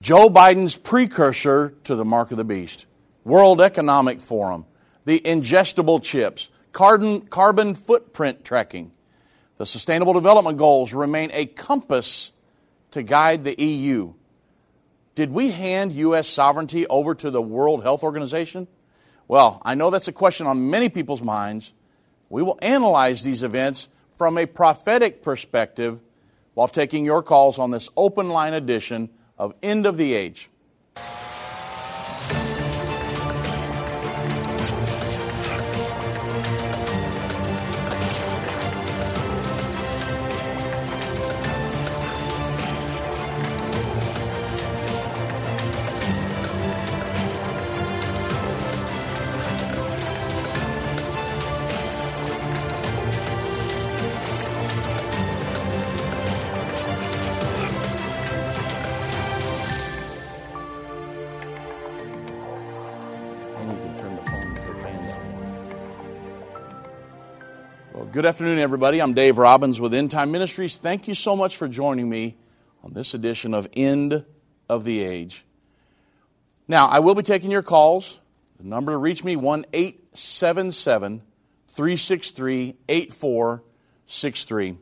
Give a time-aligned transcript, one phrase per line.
[0.00, 2.86] Joe Biden's precursor to the mark of the beast,
[3.24, 4.64] World Economic Forum,
[5.04, 8.92] the ingestible chips, carbon, carbon footprint tracking.
[9.56, 12.30] The Sustainable Development Goals remain a compass
[12.92, 14.12] to guide the EU.
[15.16, 16.28] Did we hand U.S.
[16.28, 18.68] sovereignty over to the World Health Organization?
[19.26, 21.74] Well, I know that's a question on many people's minds.
[22.28, 26.00] We will analyze these events from a prophetic perspective
[26.54, 30.50] while taking your calls on this open line edition of End of the Age.
[68.18, 69.00] Good afternoon, everybody.
[69.00, 70.76] I'm Dave Robbins with End Time Ministries.
[70.76, 72.36] Thank you so much for joining me
[72.82, 74.24] on this edition of End
[74.68, 75.46] of the Age.
[76.66, 78.18] Now, I will be taking your calls.
[78.58, 81.22] The number to reach me, 1 877
[81.68, 84.78] 363 8463.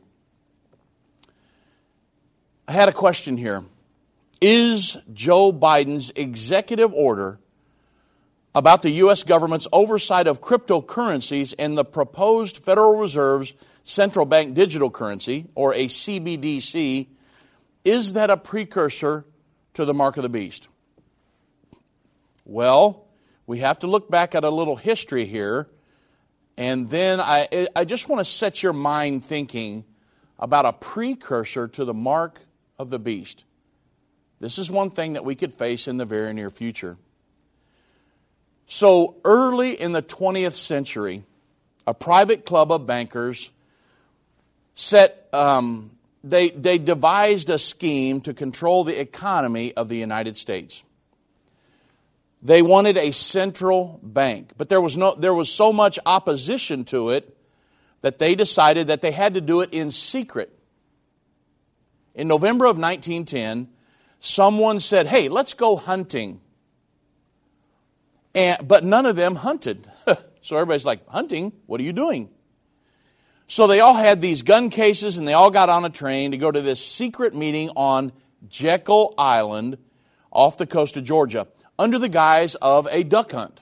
[2.67, 3.63] I had a question here.
[4.41, 7.37] Is Joe Biden's executive order
[8.55, 9.23] about the U.S.
[9.23, 15.87] government's oversight of cryptocurrencies and the proposed Federal Reserve's central bank digital currency, or a
[15.87, 17.07] CBDC,
[17.85, 19.25] is that a precursor
[19.75, 20.67] to the mark of the beast?
[22.43, 23.07] Well,
[23.45, 25.69] we have to look back at a little history here,
[26.57, 29.85] and then I, I just want to set your mind thinking
[30.39, 32.41] about a precursor to the mark
[32.77, 33.45] of the beast.
[34.39, 36.97] This is one thing that we could face in the very near future.
[38.67, 41.23] So early in the 20th century,
[41.85, 43.49] a private club of bankers
[44.75, 45.91] set, um,
[46.23, 50.83] they, they devised a scheme to control the economy of the United States.
[52.43, 57.09] They wanted a central bank, but there was, no, there was so much opposition to
[57.09, 57.35] it
[58.01, 60.53] that they decided that they had to do it in secret.
[62.13, 63.69] In November of 1910,
[64.19, 66.41] someone said, Hey, let's go hunting.
[68.37, 69.89] And, but none of them hunted.
[70.41, 71.51] so everybody's like, Hunting?
[71.65, 72.29] What are you doing?
[73.47, 76.37] So they all had these gun cases and they all got on a train to
[76.37, 78.11] go to this secret meeting on
[78.47, 79.79] Jekyll Island
[80.31, 81.47] off the coast of Georgia
[81.79, 83.59] under the guise of a duck hunt.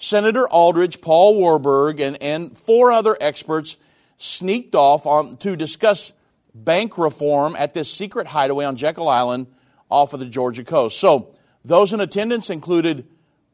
[0.00, 3.76] Senator Aldrich, Paul Warburg, and, and four other experts
[4.18, 6.12] sneaked off on, to discuss
[6.52, 9.46] bank reform at this secret hideaway on Jekyll Island
[9.88, 10.98] off of the Georgia coast.
[10.98, 13.06] So those in attendance included,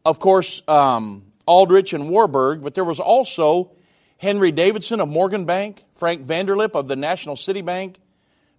[0.04, 3.72] of course, um, Aldrich and Warburg, but there was also
[4.18, 7.98] Henry Davidson of Morgan Bank, Frank Vanderlip of the National City Bank,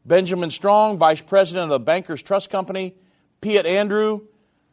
[0.05, 2.95] Benjamin Strong, Vice President of the Bankers Trust Company,
[3.41, 4.21] Piatt Andrew,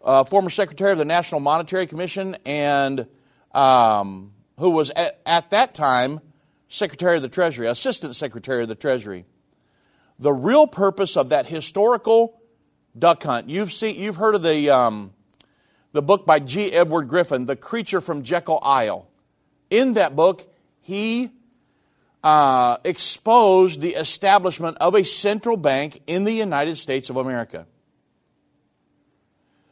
[0.03, 3.07] uh, former Secretary of the National Monetary Commission, and
[3.53, 6.21] um, who was at, at that time
[6.69, 9.25] Secretary of the Treasury, Assistant Secretary of the Treasury.
[10.19, 12.38] The real purpose of that historical
[12.99, 13.49] duck hunt.
[13.49, 15.13] You've seen, you've heard of the um,
[15.93, 16.73] the book by G.
[16.73, 19.09] Edward Griffin, The Creature from Jekyll Isle.
[19.71, 20.47] In that book,
[20.81, 21.31] he
[22.23, 27.67] uh, exposed the establishment of a central bank in the United States of America.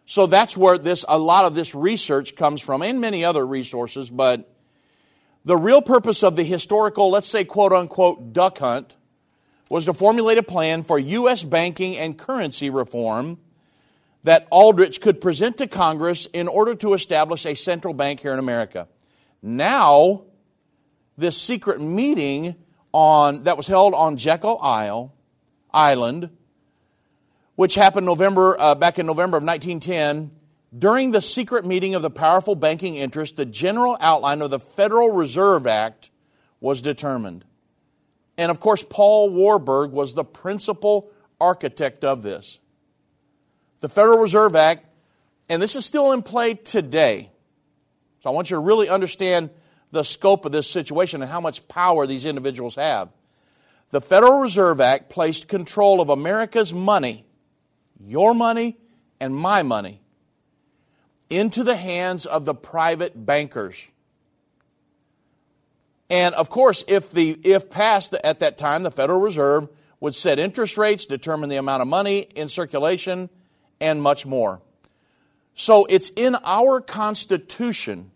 [0.07, 4.09] So that's where this a lot of this research comes from, and many other resources.
[4.09, 4.53] But
[5.45, 8.96] the real purpose of the historical, let's say, quote unquote, duck hunt
[9.69, 11.43] was to formulate a plan for U.S.
[11.43, 13.39] banking and currency reform
[14.23, 18.39] that Aldrich could present to Congress in order to establish a central bank here in
[18.39, 18.89] America.
[19.43, 20.23] Now,
[21.17, 22.57] this secret meeting
[22.93, 25.15] on, that was held on Jekyll Isle,
[25.73, 26.31] Island,
[27.55, 30.31] which happened November, uh, back in November of 1910,
[30.77, 35.11] during the secret meeting of the powerful banking interest, the general outline of the Federal
[35.13, 36.11] Reserve Act
[36.61, 37.45] was determined.
[38.39, 41.11] And of course, Paul Warburg was the principal
[41.41, 42.59] architect of this.
[43.81, 44.87] The Federal Reserve Act,
[45.49, 47.31] and this is still in play today.
[48.23, 49.51] So I want you to really understand
[49.91, 53.09] the scope of this situation and how much power these individuals have.
[53.91, 57.25] The Federal Reserve Act placed control of America's money,
[58.01, 58.77] your money
[59.21, 60.01] and my money,
[61.31, 63.89] into the hands of the private bankers.
[66.09, 69.69] And of course, if the if passed at that time, the Federal Reserve
[69.99, 73.29] would set interest rates, determine the amount of money in circulation,
[73.81, 74.61] and much more.
[75.55, 78.11] So it's in our Constitution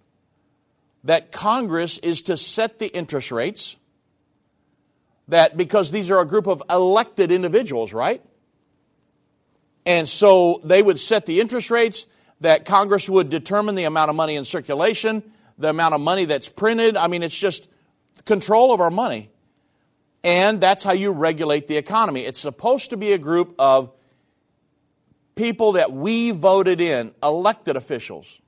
[1.04, 3.76] that Congress is to set the interest rates,
[5.28, 8.22] that because these are a group of elected individuals, right?
[9.86, 12.06] And so they would set the interest rates,
[12.40, 15.22] that Congress would determine the amount of money in circulation,
[15.58, 16.96] the amount of money that's printed.
[16.96, 17.68] I mean, it's just
[18.24, 19.30] control of our money.
[20.22, 22.20] And that's how you regulate the economy.
[22.20, 23.90] It's supposed to be a group of
[25.34, 28.40] people that we voted in, elected officials.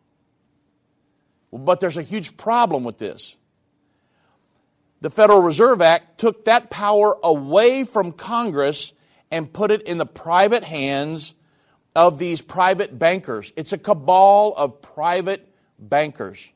[1.52, 3.36] But there's a huge problem with this.
[5.00, 8.92] The Federal Reserve Act took that power away from Congress
[9.30, 11.34] and put it in the private hands
[11.96, 13.52] of these private bankers.
[13.56, 15.48] It's a cabal of private
[15.78, 16.50] bankers.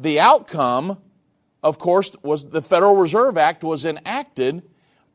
[0.00, 0.96] The outcome,
[1.62, 4.62] of course, was the Federal Reserve Act was enacted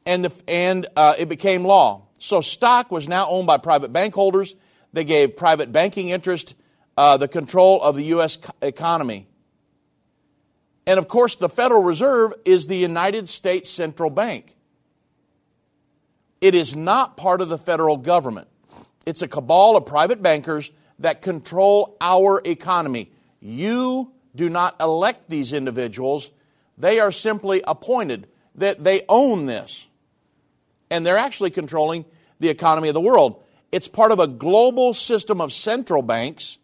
[0.05, 2.03] and, the, and uh, it became law.
[2.19, 4.53] So stock was now owned by private bank holders.
[4.93, 6.53] They gave private banking interest
[6.95, 8.37] uh, the control of the U.S.
[8.61, 9.27] economy.
[10.85, 14.55] And of course, the Federal Reserve is the United States Central Bank.
[16.41, 18.49] It is not part of the federal government.
[19.03, 23.11] It's a cabal of private bankers that control our economy.
[23.39, 26.29] You do not elect these individuals,
[26.77, 28.27] they are simply appointed.
[28.55, 29.85] That they own this.
[30.89, 32.05] And they're actually controlling
[32.39, 33.43] the economy of the world.
[33.71, 36.57] It's part of a global system of central banks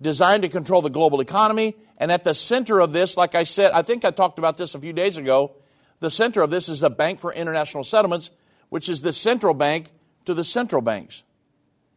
[0.00, 1.76] designed to control the global economy.
[1.98, 4.74] And at the center of this, like I said, I think I talked about this
[4.74, 5.52] a few days ago,
[6.00, 8.30] the center of this is the Bank for International Settlements,
[8.68, 9.90] which is the central bank
[10.24, 11.24] to the central banks.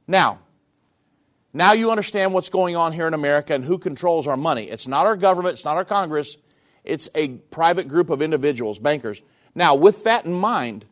[0.07, 0.39] Now,
[1.53, 4.63] now you understand what's going on here in America and who controls our money.
[4.63, 6.37] It's not our government, it's not our Congress,
[6.83, 9.21] it's a private group of individuals, bankers.
[9.53, 10.85] Now, with that in mind,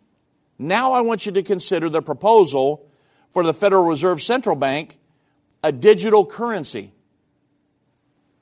[0.58, 2.90] now I want you to consider the proposal
[3.32, 5.00] for the Federal Reserve Central Bank,
[5.64, 6.92] a digital currency.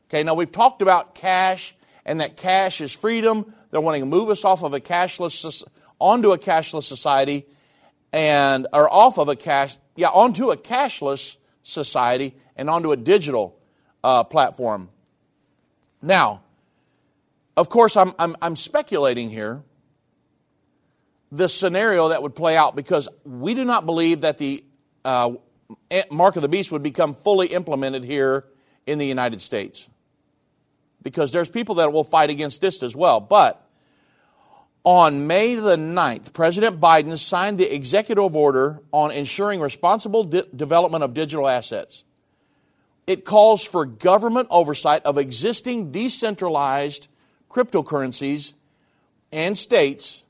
[0.10, 1.76] Okay, now we've talked about cash
[2.06, 3.54] and that cash is freedom.
[3.70, 5.64] They're wanting to move us off of a cashless
[6.00, 7.46] onto a cashless society
[8.14, 11.36] and or off of a cash yeah onto a cashless
[11.68, 13.60] society and onto a digital
[14.04, 14.90] uh, platform.
[16.02, 16.42] Now,
[17.58, 19.64] of course, I'm, I'm, I'm speculating here
[21.32, 24.64] the scenario that would play out because we do not believe that the
[25.04, 25.32] uh,
[26.10, 28.46] mark of the beast would become fully implemented here
[28.86, 29.90] in the United States.
[31.02, 33.20] Because there's people that will fight against this as well.
[33.20, 33.67] But
[34.88, 41.04] on May the 9th, President Biden signed the executive order on ensuring responsible de- development
[41.04, 42.06] of digital assets.
[43.06, 47.10] It calls for government oversight of existing decentralized
[47.52, 48.54] cryptocurrencies
[49.34, 50.24] and states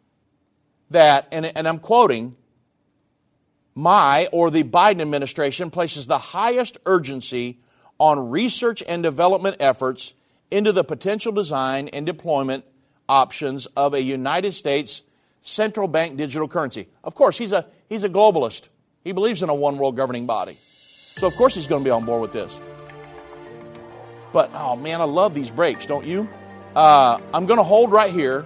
[0.90, 2.36] that, and, and I'm quoting,
[3.76, 7.60] my or the Biden administration places the highest urgency
[8.00, 10.16] on research and development efforts
[10.50, 12.66] into the potential design and deployment
[13.10, 15.04] options of a United States
[15.42, 16.88] central bank digital currency.
[17.04, 18.70] Of course, he's a, he's a globalist.
[19.04, 20.58] He believes in a one world governing body.
[21.18, 22.60] So, of course, he's going to be on board with this.
[24.34, 26.30] But, oh man, I love these breaks, don't you?
[26.76, 28.46] Uh, I'm going to hold right here.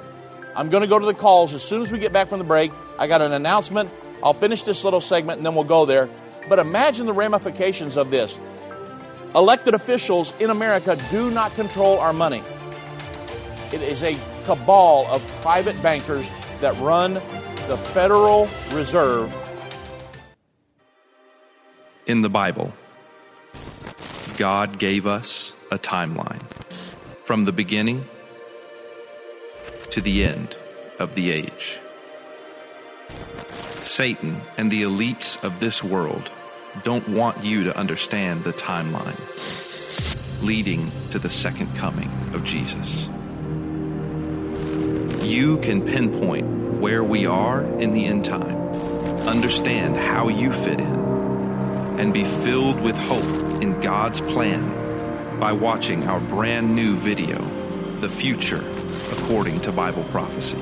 [0.55, 2.45] I'm going to go to the calls as soon as we get back from the
[2.45, 2.71] break.
[2.97, 3.89] I got an announcement.
[4.23, 6.09] I'll finish this little segment and then we'll go there.
[6.47, 8.37] But imagine the ramifications of this.
[9.33, 12.43] Elected officials in America do not control our money.
[13.71, 14.17] It is a
[14.51, 16.29] cabal of private bankers
[16.59, 17.13] that run
[17.69, 19.33] the Federal Reserve.
[22.05, 22.73] In the Bible,
[24.37, 26.43] God gave us a timeline
[27.23, 28.03] from the beginning
[29.91, 30.53] to the end
[30.99, 31.79] of the age.
[33.79, 36.29] Satan and the elites of this world
[36.83, 39.15] don't want you to understand the timeline
[40.43, 43.07] leading to the second coming of Jesus
[45.31, 46.45] you can pinpoint
[46.81, 48.57] where we are in the end time,
[49.25, 50.95] understand how you fit in,
[51.97, 57.39] and be filled with hope in God's plan by watching our brand new video,
[58.01, 58.61] The Future
[59.13, 60.57] According to Bible Prophecy.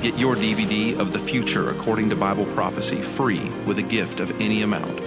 [0.00, 4.30] Get your DVD of The Future According to Bible Prophecy free with a gift of
[4.40, 4.98] any amount.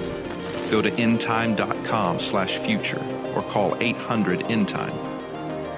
[0.70, 3.02] Go to endtime.com slash future
[3.34, 4.94] or call 800 endtime.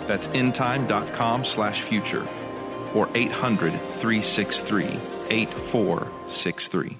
[0.08, 2.28] That's endtime.com slash future
[2.96, 4.86] or 800 363
[5.30, 6.98] 8463.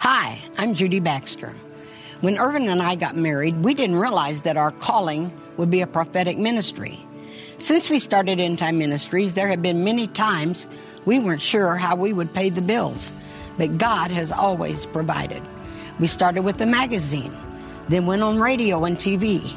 [0.00, 1.52] Hi, I'm Judy Baxter.
[2.20, 5.86] When Irvin and I got married, we didn't realize that our calling would be a
[5.86, 6.98] prophetic ministry.
[7.58, 10.66] Since we started End Time Ministries, there have been many times
[11.04, 13.10] We weren't sure how we would pay the bills,
[13.56, 15.42] but God has always provided.
[15.98, 17.32] We started with the magazine,
[17.88, 19.56] then went on radio and TV,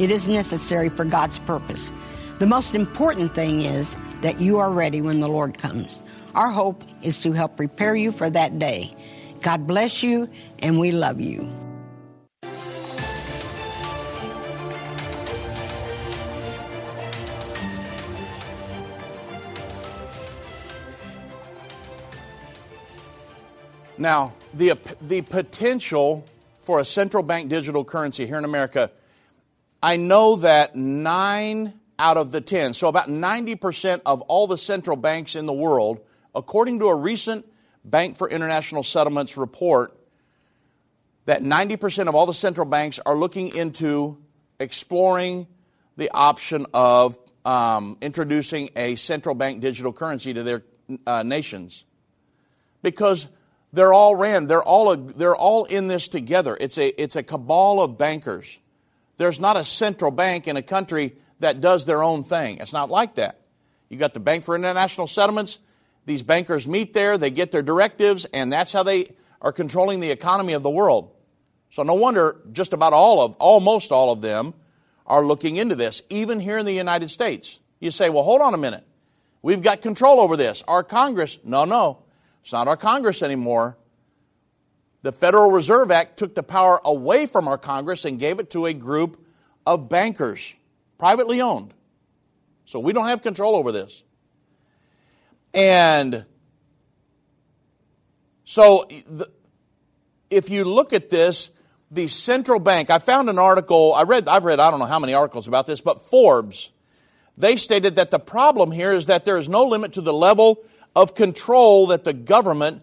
[0.00, 1.92] It is necessary for God's purpose.
[2.38, 6.02] The most important thing is that you are ready when the Lord comes.
[6.34, 8.94] Our hope is to help prepare you for that day.
[9.42, 10.26] God bless you,
[10.60, 11.46] and we love you.
[23.98, 26.26] Now, the, the potential
[26.62, 28.90] for a central bank digital currency here in America,
[29.82, 34.96] I know that nine out of the 10, so about 90% of all the central
[34.96, 36.00] banks in the world,
[36.34, 37.46] according to a recent
[37.84, 39.96] Bank for International Settlements report,
[41.26, 44.18] that 90% of all the central banks are looking into
[44.58, 45.46] exploring
[45.96, 50.62] the option of um, introducing a central bank digital currency to their
[51.06, 51.84] uh, nations.
[52.82, 53.28] Because
[53.72, 56.56] they're all ran, they're all, a, they're all in this together.
[56.60, 58.58] It's a, it's a cabal of bankers.
[59.20, 62.56] There's not a central bank in a country that does their own thing.
[62.56, 63.38] It's not like that.
[63.90, 65.58] You got the Bank for International Settlements.
[66.06, 69.12] These bankers meet there, they get their directives, and that's how they
[69.42, 71.10] are controlling the economy of the world.
[71.68, 74.54] So no wonder just about all of, almost all of them
[75.06, 77.60] are looking into this, even here in the United States.
[77.78, 78.86] You say, well, hold on a minute.
[79.42, 80.64] We've got control over this.
[80.66, 82.04] Our Congress, no, no.
[82.42, 83.76] It's not our Congress anymore.
[85.02, 88.66] The Federal Reserve Act took the power away from our Congress and gave it to
[88.66, 89.24] a group
[89.66, 90.54] of bankers,
[90.98, 91.72] privately owned.
[92.66, 94.02] So we don't have control over this.
[95.54, 96.24] And
[98.44, 99.30] so the,
[100.28, 101.50] if you look at this,
[101.90, 105.00] the central bank, I found an article, I read, I've read I don't know how
[105.00, 106.70] many articles about this, but Forbes,
[107.36, 110.62] they stated that the problem here is that there is no limit to the level
[110.94, 112.82] of control that the government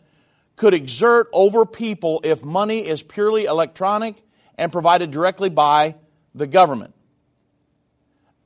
[0.57, 4.15] could exert over people if money is purely electronic
[4.57, 5.95] and provided directly by
[6.35, 6.93] the government.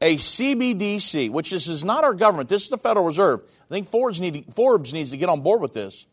[0.02, 3.42] A CBDC, which this is not our government, this is the Federal Reserve.
[3.70, 6.06] I think Forbes, need, Forbes needs to get on board with this.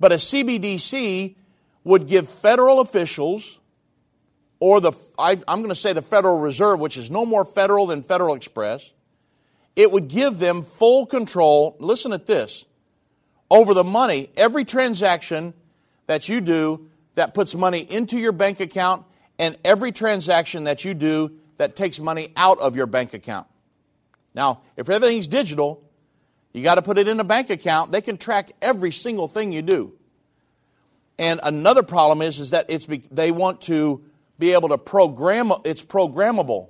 [0.00, 1.36] But a CBDC
[1.84, 3.58] would give federal officials,
[4.58, 7.86] or the, I, I'm going to say the Federal Reserve, which is no more federal
[7.86, 8.92] than Federal Express,
[9.76, 12.64] it would give them full control, listen at this,
[13.50, 15.54] over the money, every transaction
[16.06, 19.04] that you do that puts money into your bank account
[19.38, 23.46] and every transaction that you do that takes money out of your bank account.
[24.34, 25.82] Now, if everything's digital,
[26.52, 27.92] you got to put it in a bank account.
[27.92, 29.92] They can track every single thing you do.
[31.18, 34.04] And another problem is, is that it's they want to
[34.38, 35.52] be able to program.
[35.64, 36.68] It's programmable.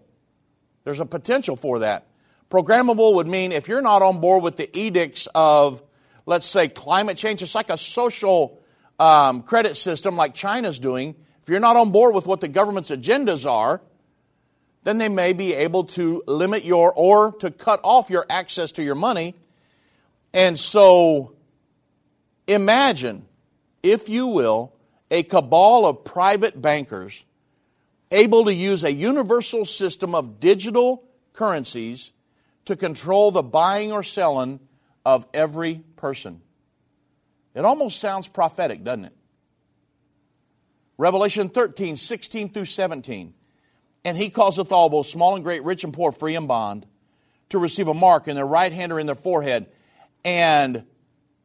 [0.84, 2.06] There's a potential for that.
[2.50, 5.82] Programmable would mean if you're not on board with the edicts of,
[6.28, 8.60] let's say, climate change, it's like a social
[8.98, 11.14] um, credit system like China's doing.
[11.42, 13.80] If you're not on board with what the government's agendas are,
[14.84, 18.82] then they may be able to limit your or to cut off your access to
[18.82, 19.36] your money.
[20.34, 21.32] And so
[22.46, 23.24] imagine,
[23.82, 24.74] if you will,
[25.10, 27.24] a cabal of private bankers
[28.10, 32.12] able to use a universal system of digital currencies
[32.66, 34.60] to control the buying or selling
[35.08, 36.42] of every person.
[37.54, 39.16] It almost sounds prophetic, doesn't it?
[40.98, 43.32] Revelation 13, 16 through 17.
[44.04, 46.84] And he causeth all, both small and great, rich and poor, free and bond,
[47.48, 49.68] to receive a mark in their right hand or in their forehead,
[50.26, 50.84] and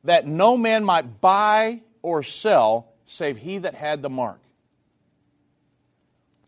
[0.03, 4.41] that no man might buy or sell save he that had the mark.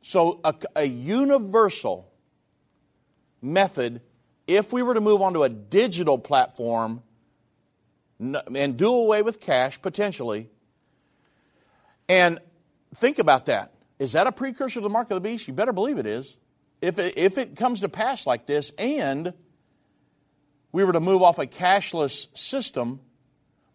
[0.01, 2.11] So, a, a universal
[3.41, 4.01] method
[4.47, 7.01] if we were to move onto a digital platform
[8.19, 10.49] and do away with cash potentially,
[12.07, 12.39] and
[12.95, 13.73] think about that.
[13.99, 15.47] Is that a precursor to the mark of the beast?
[15.47, 16.35] You better believe it is.
[16.81, 19.33] If it, if it comes to pass like this and
[20.71, 22.99] we were to move off a cashless system,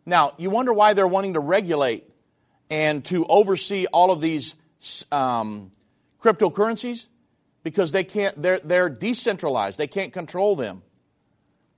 [0.05, 2.05] now you wonder why they're wanting to regulate
[2.69, 4.55] and to oversee all of these
[5.11, 5.73] um,
[6.23, 7.07] cryptocurrencies
[7.63, 9.79] because they can't, they're, they're decentralized.
[9.79, 10.83] They can't control them.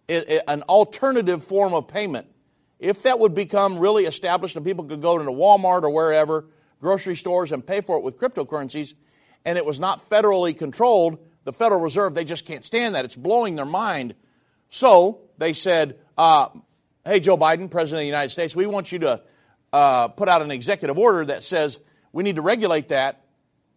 [0.08, 2.26] It, it, an alternative form of payment
[2.82, 6.46] if that would become really established and people could go to Walmart or wherever,
[6.80, 8.94] grocery stores, and pay for it with cryptocurrencies,
[9.44, 13.04] and it was not federally controlled, the Federal Reserve, they just can't stand that.
[13.04, 14.16] It's blowing their mind.
[14.68, 16.48] So they said, uh,
[17.04, 19.22] hey, Joe Biden, President of the United States, we want you to
[19.72, 21.78] uh, put out an executive order that says
[22.12, 23.21] we need to regulate that,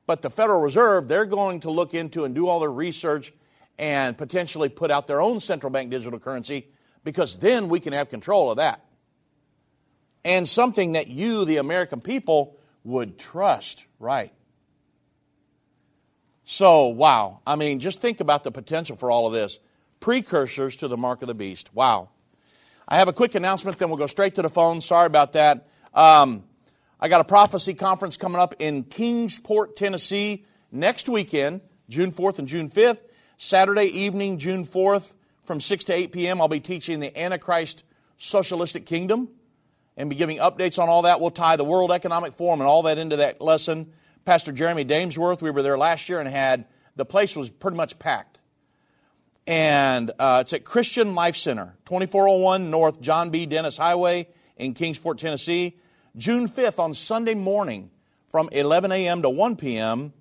[0.07, 3.33] but the Federal Reserve, they're going to look into and do all their research
[3.77, 6.67] and potentially put out their own central bank digital currency
[7.03, 8.85] because then we can have control of that
[10.25, 14.33] and something that you, the American people, would trust, right?
[16.43, 17.41] So, wow.
[17.45, 19.59] I mean, just think about the potential for all of this.
[19.99, 21.73] Precursors to the mark of the beast.
[21.73, 22.09] Wow.
[22.87, 24.81] I have a quick announcement, then we'll go straight to the phone.
[24.81, 25.67] Sorry about that.
[25.93, 26.43] Um,
[26.99, 32.47] I got a prophecy conference coming up in Kingsport, Tennessee next weekend, June 4th and
[32.47, 32.99] June 5th.
[33.37, 37.83] Saturday evening, June 4th, from 6 to 8 p.m., I'll be teaching the Antichrist
[38.17, 39.27] Socialistic Kingdom
[39.97, 41.19] and be giving updates on all that.
[41.19, 43.91] We'll tie the World Economic Forum and all that into that lesson.
[44.23, 47.99] Pastor Jeremy Damesworth, we were there last year and had the place was pretty much
[47.99, 48.39] packed.
[49.45, 53.45] And uh, it's at Christian Life Center, 2401 North John B.
[53.45, 55.75] Dennis Highway in Kingsport, Tennessee.
[56.17, 57.91] June 5th on Sunday morning
[58.29, 59.21] from 11 a.m.
[59.23, 60.13] to 1 p.m.,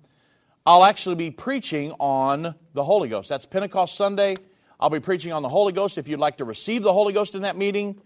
[0.65, 3.29] I'll actually be preaching on the Holy Ghost.
[3.29, 4.35] That's Pentecost Sunday.
[4.79, 5.97] I'll be preaching on the Holy Ghost.
[5.97, 8.01] If you'd like to receive the Holy Ghost in that meeting,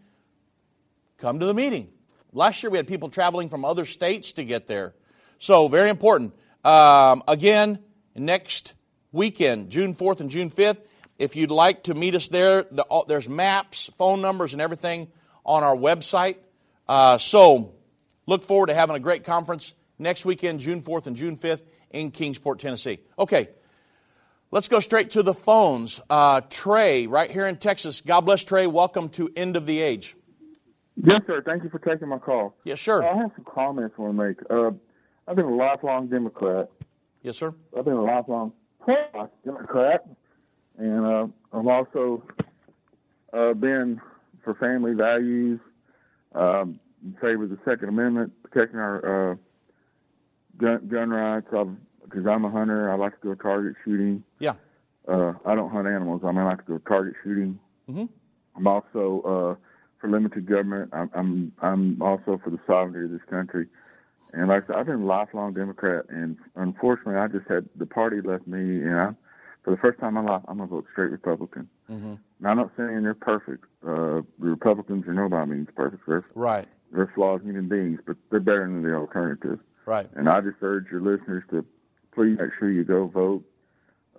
[1.18, 1.90] come to the meeting.
[2.32, 4.94] Last year we had people traveling from other states to get there.
[5.40, 6.36] So, very important.
[6.64, 7.80] Um, again,
[8.14, 8.74] next
[9.12, 10.82] weekend, June 4th and June 5th,
[11.18, 15.08] if you'd like to meet us there, the, there's maps, phone numbers, and everything
[15.46, 16.36] on our website.
[16.88, 17.74] Uh, so,
[18.30, 22.12] look forward to having a great conference next weekend, June 4th and June 5th in
[22.12, 23.00] Kingsport, Tennessee.
[23.18, 23.50] Okay,
[24.52, 26.00] let's go straight to the phones.
[26.10, 28.02] Uh, Trey, right here in Texas.
[28.02, 28.68] God bless Trey.
[28.68, 30.16] Welcome to End of the Age.
[31.02, 31.42] Yes, sir.
[31.42, 32.56] Thank you for taking my call.
[32.64, 33.04] Yes, sir.
[33.04, 34.38] Uh, I have some comments I want to make.
[34.50, 34.72] Uh,
[35.28, 36.70] I've been a lifelong Democrat.
[37.24, 37.54] Yes, sir.
[37.78, 38.54] I've been a lifelong
[39.44, 40.06] Democrat,
[40.78, 42.24] and uh, I've also
[43.34, 44.00] uh, been
[44.44, 45.60] for family values,
[46.34, 49.36] um, in favor of the Second Amendment, protecting our uh,
[50.58, 51.48] gun, gun rights.
[52.04, 54.24] Because I'm a hunter, I like to go target shooting.
[54.40, 54.54] Yeah.
[55.08, 56.22] Uh, I don't hunt animals.
[56.24, 57.60] I mean, I like to go target shooting.
[57.90, 58.06] Mm-hmm.
[58.56, 59.66] I'm also uh,
[60.00, 60.90] for limited government.
[60.94, 63.68] I'm, I'm I'm also for the sovereignty of this country.
[64.34, 67.86] And like I said, I've been a lifelong Democrat, and unfortunately, I just had the
[67.86, 69.10] party left me, and I,
[69.64, 71.68] for the first time in my life, I'm gonna vote straight Republican.
[71.90, 72.16] Mm-hmm.
[72.40, 73.66] Now, I'm not saying they're perfect.
[73.84, 76.04] Uh, the Republicans are no by means perfect.
[76.08, 76.68] They're, right.
[76.92, 79.60] They're flawed human beings, but they're better than the alternative.
[79.86, 80.10] Right.
[80.16, 81.66] And I just urge your listeners to
[82.14, 83.44] please make sure you go vote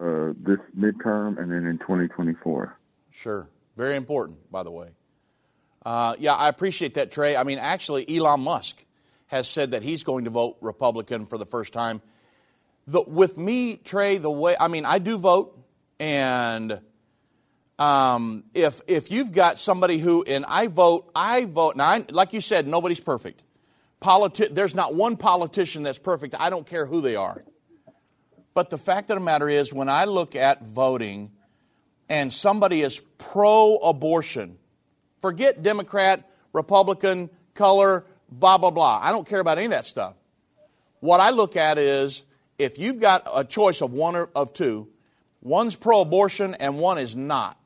[0.01, 2.77] uh, this midterm and then in 2024.
[3.11, 3.49] Sure.
[3.77, 4.89] Very important, by the way.
[5.85, 7.37] Uh, yeah, I appreciate that, Trey.
[7.37, 8.85] I mean, actually, Elon Musk
[9.29, 12.03] has said that he's going to vote Republican for the first time.
[12.87, 15.59] The, with me, Trey, the way I mean, I do vote,
[15.99, 16.81] and
[17.81, 21.77] um, if if you've got somebody who and I vote, I vote.
[21.77, 23.43] Now, I, like you said, nobody's perfect.
[24.01, 26.35] Politi- there's not one politician that's perfect.
[26.39, 27.43] I don't care who they are.
[28.55, 31.33] But the fact of the matter is, when I look at voting,
[32.09, 34.59] and somebody is pro-abortion
[35.21, 38.99] Forget Democrat, Republican, color, blah, blah, blah.
[39.03, 40.15] I don't care about any of that stuff.
[41.01, 42.23] What I look at is
[42.59, 44.89] if you've got a choice of one or of two,
[45.43, 47.59] one's pro abortion and one is not.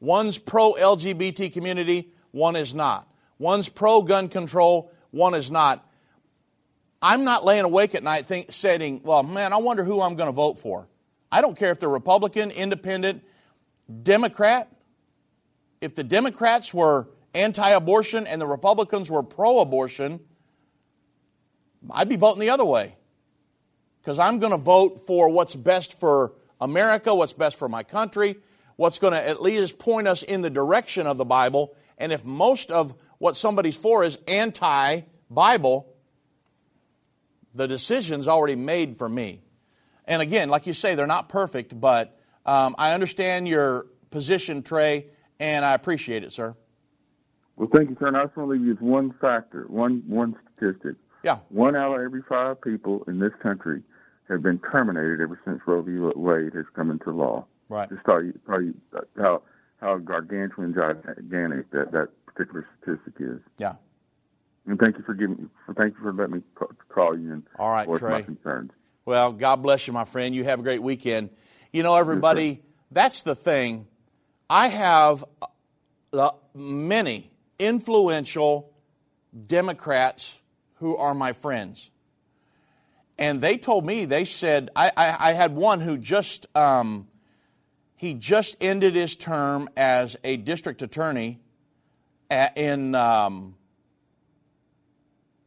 [0.00, 3.06] One's pro LGBT community, one is not.
[3.38, 5.86] One's pro gun control, one is not.
[7.02, 10.28] I'm not laying awake at night think, saying, well, man, I wonder who I'm going
[10.28, 10.88] to vote for.
[11.32, 13.22] I don't care if they're Republican, Independent,
[14.02, 14.70] Democrat
[15.80, 20.20] if the Democrats were anti abortion and the Republicans were pro abortion,
[21.90, 22.96] I'd be voting the other way.
[24.00, 28.36] Because I'm going to vote for what's best for America, what's best for my country,
[28.80, 31.76] what's going to at least point us in the direction of the Bible.
[31.98, 35.86] And if most of what somebody's for is anti Bible,
[37.54, 39.42] the decision's already made for me.
[40.06, 45.08] And again, like you say, they're not perfect, but um, I understand your position, Trey,
[45.38, 46.56] and I appreciate it, sir.
[47.56, 48.06] Well, thank you, sir.
[48.06, 50.96] And I just want to leave you with one factor, one one statistic.
[51.22, 51.40] Yeah.
[51.50, 53.82] One out of every five people in this country
[54.30, 55.98] have been terminated ever since Roe v.
[55.98, 57.44] Wade has come into law.
[57.70, 57.88] Right.
[57.88, 58.74] Just tell you, tell you
[59.16, 59.42] how
[59.80, 63.40] how gargantuan gigantic that that particular statistic is.
[63.56, 63.76] Yeah.
[64.66, 65.48] And thank you for giving.
[65.78, 66.42] Thank you for letting me
[66.90, 68.10] call you and All right, voice Trey.
[68.10, 68.72] my concerns.
[69.06, 70.34] Well, God bless you, my friend.
[70.34, 71.30] You have a great weekend.
[71.72, 72.58] You know, everybody, yes,
[72.90, 73.86] that's the thing
[74.50, 75.24] I have
[76.12, 78.72] uh, many influential
[79.46, 80.38] Democrats
[80.74, 81.90] who are my friends.
[83.16, 87.06] And they told me, they said, I, I, I had one who just, um,
[88.00, 91.38] he just ended his term as a district attorney
[92.56, 93.56] in um,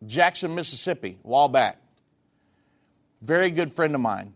[0.06, 1.82] Jackson, Mississippi, a while back.
[3.24, 4.36] Very good friend of mine.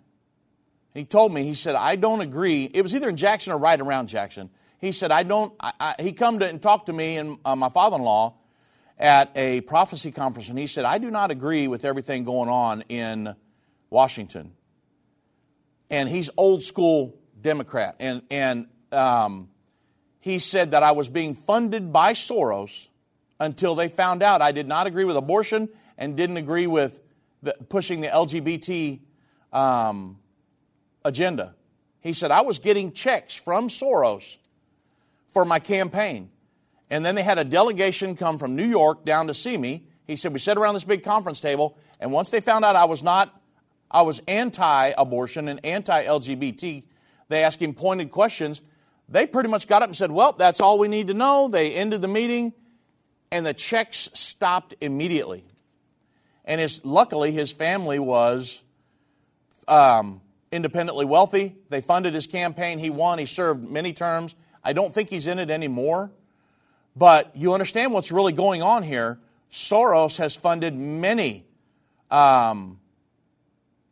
[0.96, 2.64] He told me, he said, I don't agree.
[2.64, 4.50] It was either in Jackson or right around Jackson.
[4.80, 7.56] He said, I don't, I, I, he come to and talked to me and uh,
[7.56, 8.34] my father-in-law
[8.98, 12.82] at a prophecy conference, and he said, I do not agree with everything going on
[12.90, 13.36] in
[13.92, 14.54] Washington.
[15.92, 17.96] And he's old school Democrat.
[18.00, 19.50] And, and um,
[20.20, 22.88] he said that I was being funded by Soros
[23.40, 27.00] until they found out I did not agree with abortion and didn't agree with
[27.44, 29.00] the, pushing the LGBT
[29.54, 30.18] um,
[31.06, 31.56] agenda.
[32.02, 34.38] He said, I was getting checks from Soros
[35.28, 36.30] for my campaign.
[36.90, 39.88] And then they had a delegation come from New York down to see me.
[40.06, 42.86] He said, We sat around this big conference table, and once they found out I
[42.86, 43.42] was not,
[43.92, 46.84] I was anti abortion and anti LGBT,
[47.30, 48.62] they asked him pointed questions.
[49.10, 51.48] They pretty much got up and said, Well, that's all we need to know.
[51.48, 52.54] They ended the meeting,
[53.32, 55.46] and the checks stopped immediately.
[56.46, 58.62] And his, luckily, his family was
[59.68, 61.56] um, independently wealthy.
[61.70, 62.80] They funded his campaign.
[62.80, 63.20] He won.
[63.20, 64.36] He served many terms.
[64.64, 66.12] I don't think he's in it anymore.
[66.96, 69.20] But you understand what's really going on here.
[69.52, 71.46] Soros has funded many
[72.10, 72.80] um,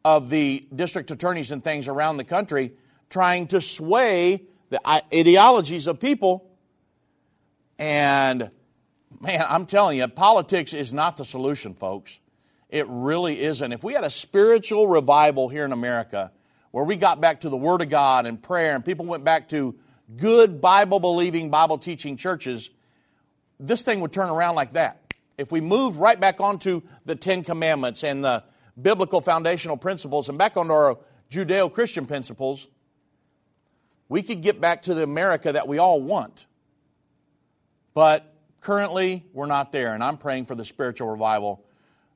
[0.03, 2.73] of the district attorneys and things around the country
[3.09, 6.49] trying to sway the ideologies of people.
[7.77, 8.51] And
[9.19, 12.19] man, I'm telling you, politics is not the solution, folks.
[12.69, 13.71] It really isn't.
[13.71, 16.31] If we had a spiritual revival here in America
[16.71, 19.49] where we got back to the Word of God and prayer and people went back
[19.49, 19.75] to
[20.17, 22.69] good Bible believing, Bible teaching churches,
[23.59, 25.13] this thing would turn around like that.
[25.37, 28.43] If we moved right back onto the Ten Commandments and the
[28.81, 30.97] biblical foundational principles and back onto our
[31.29, 32.67] Judeo Christian principles,
[34.09, 36.45] we could get back to the America that we all want.
[37.93, 41.63] But currently, we're not there, and I'm praying for the spiritual revival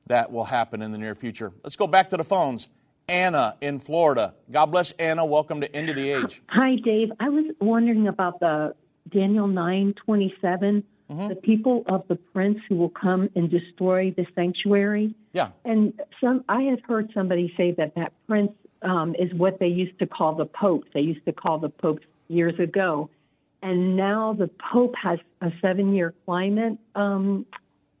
[0.06, 1.52] that will happen in the near future.
[1.62, 2.68] Let's go back to the phones.
[3.08, 4.34] Anna in Florida.
[4.50, 5.24] God bless Anna.
[5.24, 6.42] Welcome to End of the Age.
[6.48, 7.10] Hi, Dave.
[7.18, 8.74] I was wondering about the
[9.08, 11.28] Daniel 9 27 mm-hmm.
[11.28, 15.14] the people of the prince who will come and destroy the sanctuary.
[15.32, 15.48] Yeah.
[15.64, 19.98] And some, I had heard somebody say that that prince um, is what they used
[19.98, 20.84] to call the pope.
[20.94, 23.10] They used to call the pope years ago.
[23.62, 27.44] And now the pope has a seven year climate um,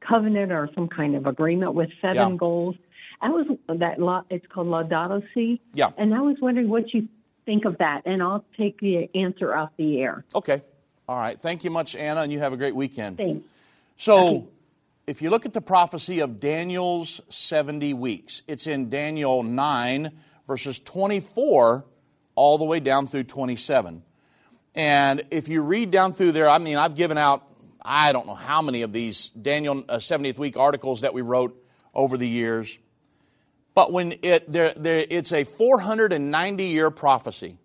[0.00, 2.36] covenant or some kind of agreement with seven yeah.
[2.36, 2.76] goals.
[3.20, 5.60] I was that it's called Laudato Si.
[5.74, 5.90] Yeah.
[5.98, 7.08] And I was wondering what you
[7.44, 10.24] think of that, and I'll take the answer off the air.
[10.34, 10.62] Okay.
[11.08, 11.38] All right.
[11.38, 13.18] Thank you much, Anna, and you have a great weekend.
[13.18, 13.44] Thanks.
[13.98, 14.46] So, okay.
[15.08, 20.12] if you look at the prophecy of Daniel's 70 weeks, it's in Daniel 9,
[20.50, 21.84] verses 24
[22.34, 24.02] all the way down through 27.
[24.74, 27.46] And if you read down through there, I mean, I've given out,
[27.80, 31.56] I don't know how many of these Daniel uh, 70th week articles that we wrote
[31.94, 32.76] over the years.
[33.74, 37.56] But when it, there, there, it's a 490 year prophecy.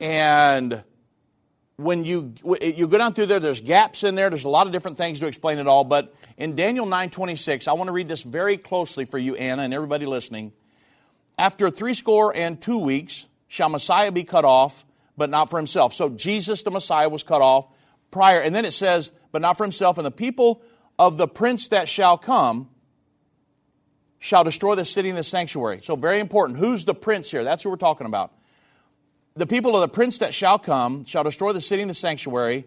[0.00, 0.82] And
[1.76, 4.30] when you you go down through there, there's gaps in there.
[4.30, 5.84] There's a lot of different things to explain it all.
[5.84, 9.72] But in Daniel 9:26, I want to read this very closely for you, Anna, and
[9.72, 10.52] everybody listening.
[11.38, 14.84] After three score and two weeks shall Messiah be cut off,
[15.16, 15.94] but not for himself.
[15.94, 17.66] So Jesus, the Messiah, was cut off
[18.10, 19.98] prior, and then it says, but not for himself.
[19.98, 20.62] And the people
[20.98, 22.68] of the prince that shall come
[24.18, 25.80] shall destroy the city and the sanctuary.
[25.82, 26.58] So very important.
[26.58, 27.44] Who's the prince here?
[27.44, 28.32] That's who we're talking about
[29.38, 32.64] the people of the prince that shall come shall destroy the city and the sanctuary,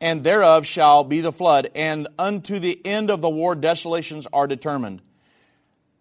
[0.00, 4.46] and thereof shall be the flood, and unto the end of the war desolations are
[4.46, 5.02] determined.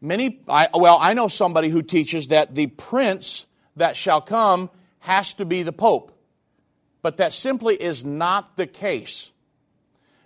[0.03, 3.45] Many, I, well, I know somebody who teaches that the prince
[3.77, 6.11] that shall come has to be the pope,
[7.01, 9.31] but that simply is not the case,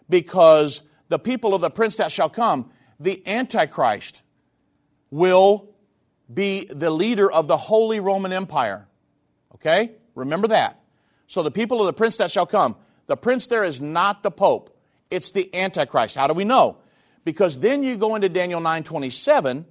[0.09, 4.23] because the people of the prince that shall come, the Antichrist,
[5.11, 5.69] will
[6.33, 8.87] be the leader of the Holy Roman Empire.
[9.53, 9.91] Okay?
[10.15, 10.81] Remember that.
[11.27, 14.31] So the people of the prince that shall come, the prince there is not the
[14.31, 14.75] pope.
[15.11, 16.15] It's the antichrist.
[16.15, 16.77] How do we know?
[17.27, 19.65] Because then you go into Daniel 9:27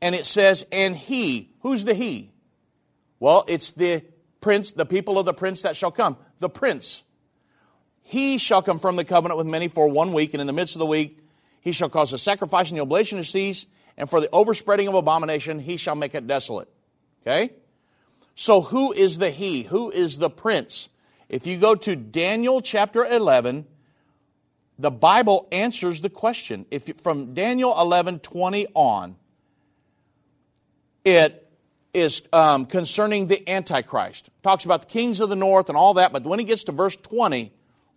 [0.00, 2.32] and it says and he, who's the he?
[3.20, 4.02] Well, it's the
[4.40, 7.02] prince, the people of the prince that shall come, the prince.
[8.00, 10.78] He shall confirm the covenant with many for one week, and in the midst of
[10.78, 11.18] the week
[11.60, 13.66] he shall cause the sacrifice and the oblation to cease,
[13.98, 16.70] and for the overspreading of abomination he shall make it desolate.
[17.26, 17.52] Okay?
[18.36, 19.64] So, who is the he?
[19.64, 20.88] Who is the prince?
[21.28, 23.66] If you go to Daniel chapter 11,
[24.78, 26.64] the Bible answers the question.
[26.70, 29.16] If from Daniel 11 20 on,
[31.04, 31.44] it
[31.92, 34.30] is um, concerning the Antichrist.
[34.42, 36.72] Talks about the kings of the north and all that, but when he gets to
[36.72, 37.52] verse 20,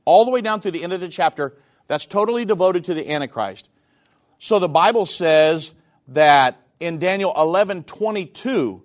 [0.06, 1.56] all the way down through the end of the chapter,
[1.88, 3.70] that's totally devoted to the Antichrist.
[4.40, 5.74] So the Bible says
[6.10, 8.82] that in Daniel 11 22,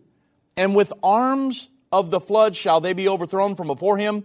[0.58, 4.24] and with arms of the flood shall they be overthrown from before him,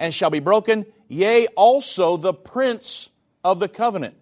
[0.00, 3.10] and shall be broken, yea, also the prince
[3.44, 4.14] of the covenant.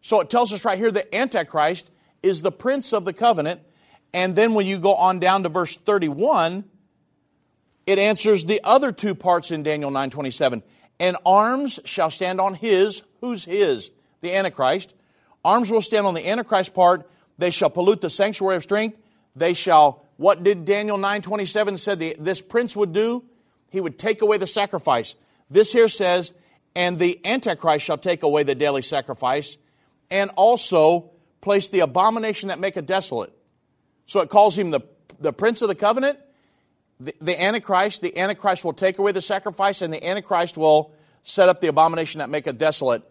[0.00, 1.90] So it tells us right here that Antichrist
[2.22, 3.60] is the prince of the covenant.
[4.12, 6.64] And then when you go on down to verse 31,
[7.86, 10.62] it answers the other two parts in Daniel 9:27.
[11.00, 13.90] And arms shall stand on his, who's his?
[14.20, 14.94] The Antichrist.
[15.44, 17.08] Arms will stand on the Antichrist part.
[17.38, 18.98] They shall pollute the sanctuary of strength.
[19.36, 23.24] They shall, what did Daniel 9:27 said the, this prince would do?
[23.70, 25.14] He would take away the sacrifice.
[25.50, 26.32] This here says,
[26.78, 29.58] and the Antichrist shall take away the daily sacrifice,
[30.12, 31.10] and also
[31.40, 33.32] place the abomination that make a desolate.
[34.06, 34.82] So it calls him the,
[35.18, 36.20] the prince of the covenant,
[37.00, 38.00] the, the Antichrist.
[38.00, 40.92] The Antichrist will take away the sacrifice, and the Antichrist will
[41.24, 43.02] set up the abomination that make a desolate.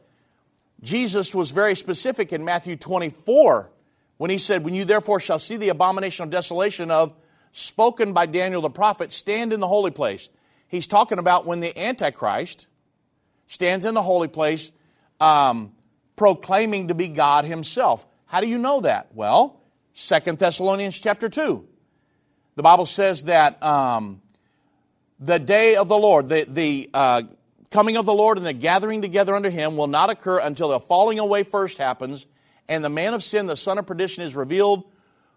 [0.82, 3.69] Jesus was very specific in Matthew 24
[4.15, 7.13] when he said, When you therefore shall see the abomination of desolation of
[7.51, 10.30] spoken by Daniel the prophet, stand in the holy place.
[10.69, 12.67] He's talking about when the Antichrist
[13.47, 14.71] stands in the holy place
[15.19, 15.73] um,
[16.15, 18.05] proclaiming to be God himself.
[18.25, 19.10] How do you know that?
[19.13, 19.62] Well,
[19.93, 21.65] Second Thessalonians chapter 2.
[22.55, 24.21] The Bible says that um,
[25.19, 27.23] the day of the Lord, the, the uh,
[27.71, 30.79] coming of the Lord and the gathering together under him will not occur until the
[30.79, 32.25] falling away first happens
[32.69, 34.83] and the man of sin, the son of perdition, is revealed,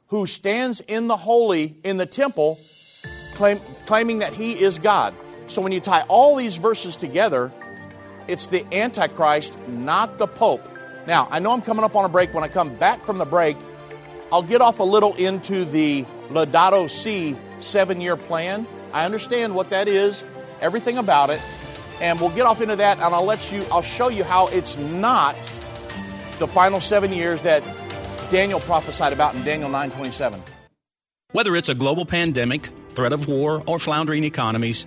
[0.08, 2.58] who stands in the holy, in the temple,
[3.34, 5.14] claim, claiming that he is God.
[5.46, 7.52] So when you tie all these verses together,
[8.30, 10.68] it's the Antichrist, not the Pope.
[11.06, 12.32] Now, I know I'm coming up on a break.
[12.32, 13.56] When I come back from the break,
[14.32, 18.66] I'll get off a little into the Laudato Si seven year plan.
[18.92, 20.24] I understand what that is,
[20.60, 21.40] everything about it,
[22.00, 24.76] and we'll get off into that and I'll let you, I'll show you how it's
[24.76, 25.36] not
[26.38, 27.62] the final seven years that
[28.30, 30.40] Daniel prophesied about in Daniel 9:27.
[31.32, 34.86] Whether it's a global pandemic, threat of war, or floundering economies,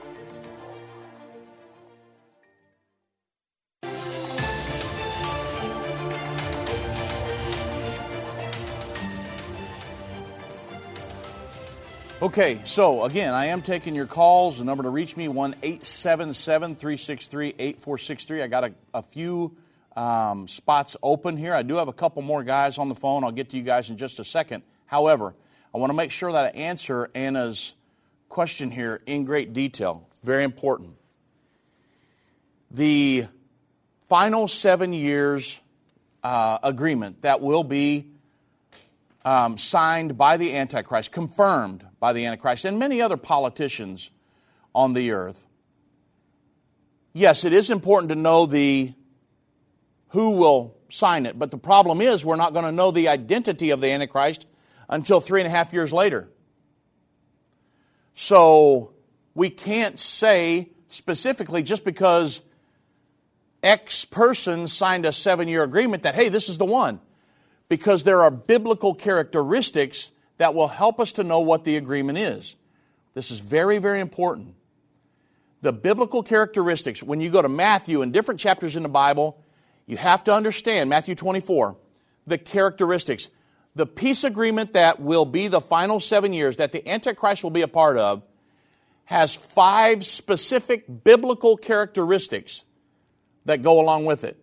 [12.21, 14.59] Okay, so again, I am taking your calls.
[14.59, 18.43] The number to reach me, 1 877 363 8463.
[18.43, 19.57] I got a, a few
[19.95, 21.55] um, spots open here.
[21.55, 23.23] I do have a couple more guys on the phone.
[23.23, 24.61] I'll get to you guys in just a second.
[24.85, 25.33] However,
[25.73, 27.73] I want to make sure that I answer Anna's
[28.29, 30.07] question here in great detail.
[30.11, 30.97] It's very important.
[32.69, 33.25] The
[34.09, 35.59] final seven years
[36.21, 38.11] uh, agreement that will be
[39.23, 44.09] um, signed by the Antichrist, confirmed by the Antichrist, and many other politicians
[44.73, 45.47] on the earth.
[47.13, 48.93] Yes, it is important to know the
[50.09, 53.69] who will sign it, but the problem is we're not going to know the identity
[53.69, 54.45] of the Antichrist
[54.89, 56.29] until three and a half years later.
[58.15, 58.93] So
[59.33, 62.41] we can't say specifically just because
[63.63, 66.99] X person signed a seven year agreement that, hey, this is the one.
[67.71, 72.57] Because there are biblical characteristics that will help us to know what the agreement is.
[73.13, 74.55] This is very, very important.
[75.61, 79.41] The biblical characteristics, when you go to Matthew and different chapters in the Bible,
[79.87, 81.77] you have to understand, Matthew 24,
[82.27, 83.29] the characteristics.
[83.73, 87.61] The peace agreement that will be the final seven years, that the Antichrist will be
[87.61, 88.21] a part of,
[89.05, 92.65] has five specific biblical characteristics
[93.45, 94.40] that go along with it.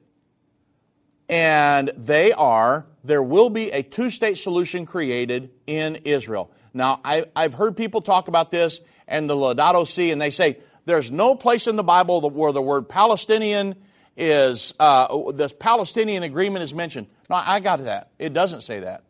[1.28, 6.50] And they are there will be a two state solution created in Israel.
[6.74, 10.58] Now, I, have heard people talk about this and the Laudato Si, and they say
[10.84, 13.74] there's no place in the Bible where the word Palestinian
[14.16, 17.06] is, uh, the Palestinian agreement is mentioned.
[17.30, 18.10] No, I got that.
[18.18, 19.04] It doesn't say that.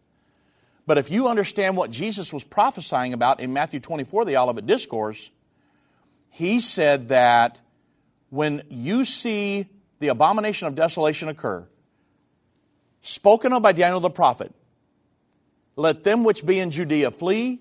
[0.87, 5.31] But if you understand what Jesus was prophesying about in Matthew 24, the Olivet Discourse,
[6.31, 7.61] he said that
[8.31, 9.67] when you see
[9.99, 11.67] the abomination of desolation occur,
[13.09, 14.55] spoken of by Daniel the prophet,
[15.77, 17.61] let them which be in Judea flee.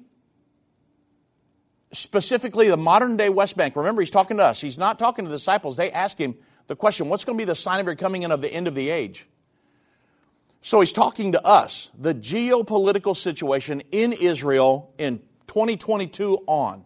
[1.93, 3.75] Specifically, the modern day West Bank.
[3.75, 4.60] Remember, he's talking to us.
[4.60, 5.77] He's not talking to the disciples.
[5.77, 6.36] They ask him
[6.67, 8.67] the question, What's going to be the sign of your coming in of the end
[8.67, 9.25] of the age?
[10.62, 11.89] So he's talking to us.
[11.97, 16.83] The geopolitical situation in Israel in 2022 on.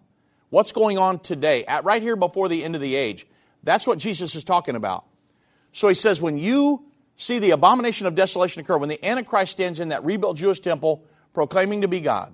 [0.50, 3.26] What's going on today, at right here before the end of the age?
[3.63, 5.06] That's what Jesus is talking about.
[5.74, 6.91] So he says, when you
[7.22, 11.04] see the abomination of desolation occur, when the Antichrist stands in that rebuilt Jewish temple
[11.34, 12.34] proclaiming to be God,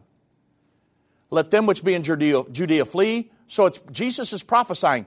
[1.30, 3.30] let them which be in Judea, Judea flee.
[3.48, 5.06] So it's, Jesus is prophesying.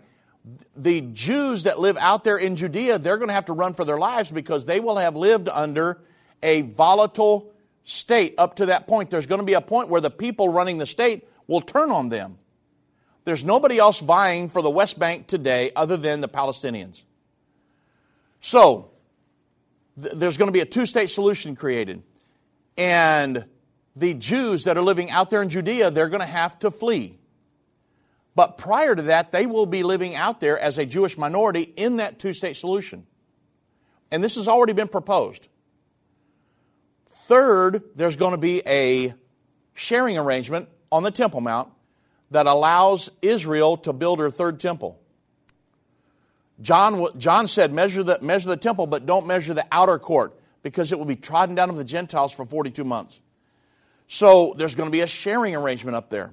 [0.77, 3.85] The Jews that live out there in Judea, they're going to have to run for
[3.85, 5.99] their lives because they will have lived under
[6.43, 7.53] a volatile
[7.85, 9.11] state up to that point.
[9.11, 12.11] There's going to be a point where the people running the state will turn on
[12.11, 12.39] them.
[13.25, 17.03] There's nobody else vying for the West Bank today other than the Palestinians.
[18.41, 18.90] So,
[20.01, 22.03] th- there's going to be a two state solution created.
[22.77, 23.45] And
[23.97, 27.19] the Jews that are living out there in Judea, they're going to have to flee.
[28.35, 31.97] But prior to that, they will be living out there as a Jewish minority in
[31.97, 33.07] that two state solution.
[34.11, 35.49] And this has already been proposed.
[37.07, 39.15] Third, there's going to be a
[39.75, 41.71] sharing arrangement on the Temple Mount
[42.31, 45.00] that allows Israel to build her third temple.
[46.61, 50.93] John, John said, measure the, measure the temple, but don't measure the outer court, because
[50.93, 53.21] it will be trodden down of the Gentiles for 42 months.
[54.09, 56.33] So there's going to be a sharing arrangement up there.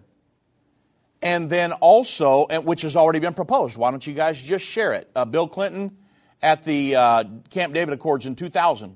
[1.21, 5.09] And then also, which has already been proposed, why don't you guys just share it?
[5.15, 5.97] Uh, Bill Clinton
[6.41, 8.95] at the uh, Camp David Accords in 2000.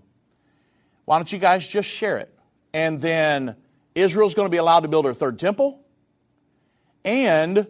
[1.05, 2.33] Why don't you guys just share it?
[2.73, 3.55] And then
[3.95, 5.79] Israel's going to be allowed to build her third temple.
[7.03, 7.67] And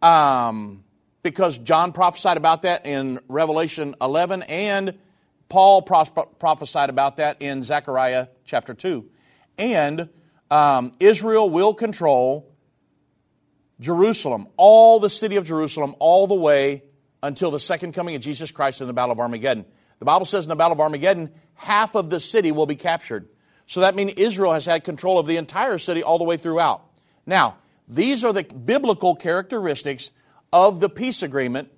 [0.00, 0.83] um,
[1.24, 4.98] because John prophesied about that in Revelation 11, and
[5.48, 9.08] Paul prophesied about that in Zechariah chapter 2.
[9.58, 10.10] And
[10.50, 12.54] um, Israel will control
[13.80, 16.84] Jerusalem, all the city of Jerusalem, all the way
[17.22, 19.64] until the second coming of Jesus Christ in the Battle of Armageddon.
[20.00, 23.28] The Bible says in the Battle of Armageddon, half of the city will be captured.
[23.66, 26.84] So that means Israel has had control of the entire city all the way throughout.
[27.24, 27.56] Now,
[27.88, 30.10] these are the biblical characteristics
[30.54, 31.68] of the peace agreement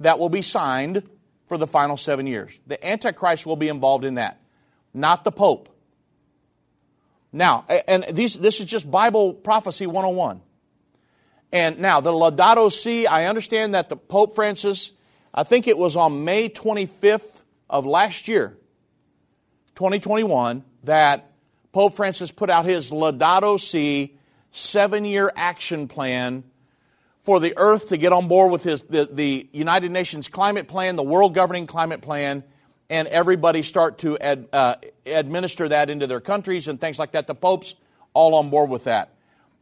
[0.00, 1.08] that will be signed
[1.46, 2.58] for the final seven years.
[2.66, 4.42] The Antichrist will be involved in that,
[4.92, 5.68] not the Pope.
[7.32, 10.42] Now, and these, this is just Bible prophecy 101.
[11.52, 14.90] And now, the Laudato Si, I understand that the Pope Francis,
[15.32, 18.58] I think it was on May 25th of last year,
[19.76, 21.30] 2021, that
[21.70, 24.16] Pope Francis put out his Laudato Si
[24.50, 26.42] seven year action plan
[27.28, 30.96] for the earth to get on board with his, the, the United Nations climate plan,
[30.96, 32.42] the world governing climate plan,
[32.88, 37.26] and everybody start to ad, uh, administer that into their countries and things like that.
[37.26, 37.76] The Pope's
[38.14, 39.12] all on board with that.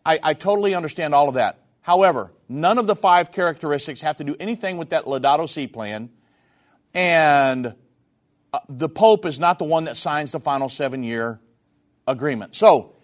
[0.05, 1.59] I, I totally understand all of that.
[1.81, 6.11] However, none of the five characteristics have to do anything with that Laudato Si plan,
[6.95, 7.75] and
[8.53, 11.41] uh, the Pope is not the one that signs the final seven year
[12.07, 12.55] agreement.
[12.55, 12.95] So,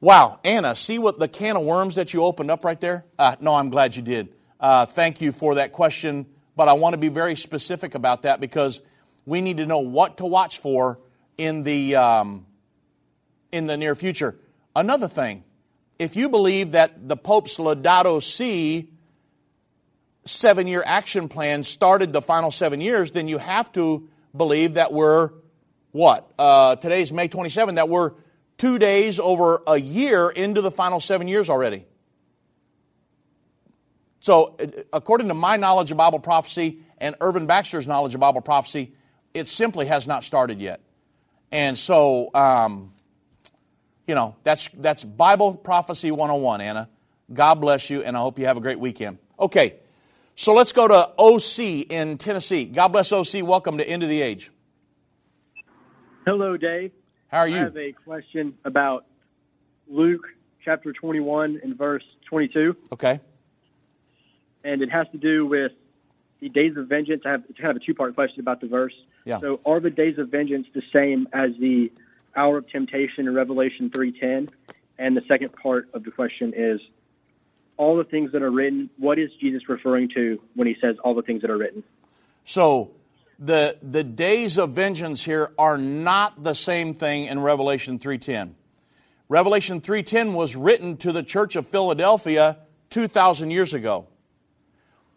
[0.00, 3.04] Wow, Anna, see what the can of worms that you opened up right there?
[3.18, 4.28] Uh, no, I'm glad you did.
[4.60, 8.40] Uh, thank you for that question, but I want to be very specific about that
[8.40, 8.80] because
[9.26, 11.00] we need to know what to watch for
[11.36, 12.46] in the um,
[13.50, 14.38] in the near future.
[14.76, 15.42] Another thing,
[15.98, 18.90] if you believe that the Pope's Laudato Si
[20.26, 24.92] seven year action plan started the final seven years, then you have to believe that
[24.92, 25.30] we're
[25.90, 26.30] what?
[26.38, 28.12] Uh, today's May 27, that we're
[28.58, 31.86] two days over a year into the final seven years already.
[34.20, 34.56] So,
[34.92, 38.92] according to my knowledge of Bible prophecy and Irvin Baxter's knowledge of Bible prophecy,
[39.32, 40.80] it simply has not started yet.
[41.52, 42.92] And so, um,
[44.06, 46.88] you know, that's, that's Bible prophecy 101, Anna.
[47.32, 49.18] God bless you, and I hope you have a great weekend.
[49.38, 49.76] Okay,
[50.34, 52.64] so let's go to OC in Tennessee.
[52.64, 53.42] God bless OC.
[53.44, 54.50] Welcome to End of the Age.
[56.24, 56.92] Hello, Dave.
[57.28, 57.56] How are you?
[57.56, 59.04] I have a question about
[59.86, 60.26] Luke
[60.64, 62.76] chapter 21 and verse 22.
[62.92, 63.20] Okay.
[64.64, 65.72] And it has to do with
[66.40, 67.22] the days of vengeance.
[67.26, 68.94] I have it's kind of a two part question about the verse.
[69.24, 69.40] Yeah.
[69.40, 71.92] So are the days of vengeance the same as the
[72.34, 74.48] hour of temptation in Revelation 3:10?
[74.98, 76.80] And the second part of the question is
[77.76, 81.14] all the things that are written, what is Jesus referring to when he says all
[81.14, 81.84] the things that are written?
[82.44, 82.90] So
[83.38, 88.54] the the days of vengeance here are not the same thing in Revelation 3:10.
[89.28, 92.58] Revelation 3:10 was written to the church of Philadelphia
[92.90, 94.06] 2000 years ago.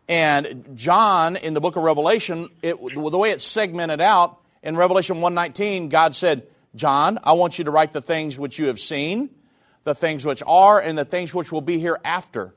[0.08, 5.22] And John in the book of Revelation, it, the way it's segmented out in Revelation
[5.22, 9.30] 1:19, God said, "John, I want you to write the things which you have seen,
[9.84, 12.54] the things which are and the things which will be hereafter."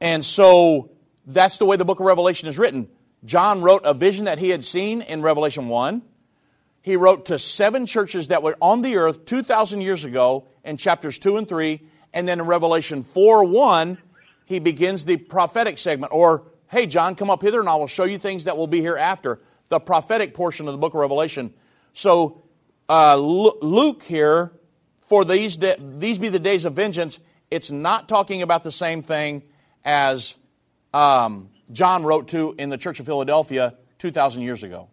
[0.00, 0.90] And so
[1.24, 2.88] that's the way the book of Revelation is written.
[3.24, 6.02] John wrote a vision that he had seen in Revelation 1.
[6.82, 11.18] He wrote to seven churches that were on the earth 2,000 years ago in chapters
[11.18, 11.80] 2 and 3.
[12.14, 13.98] And then in Revelation 4 1,
[14.44, 16.12] he begins the prophetic segment.
[16.12, 18.80] Or, hey, John, come up hither and I will show you things that will be
[18.80, 21.52] here after, The prophetic portion of the book of Revelation.
[21.92, 22.42] So,
[22.88, 24.52] uh, Luke here,
[25.00, 27.18] for these, de- these be the days of vengeance,
[27.50, 29.42] it's not talking about the same thing
[29.84, 30.36] as
[30.94, 34.88] um, John wrote to in the Church of Philadelphia 2,000 years ago.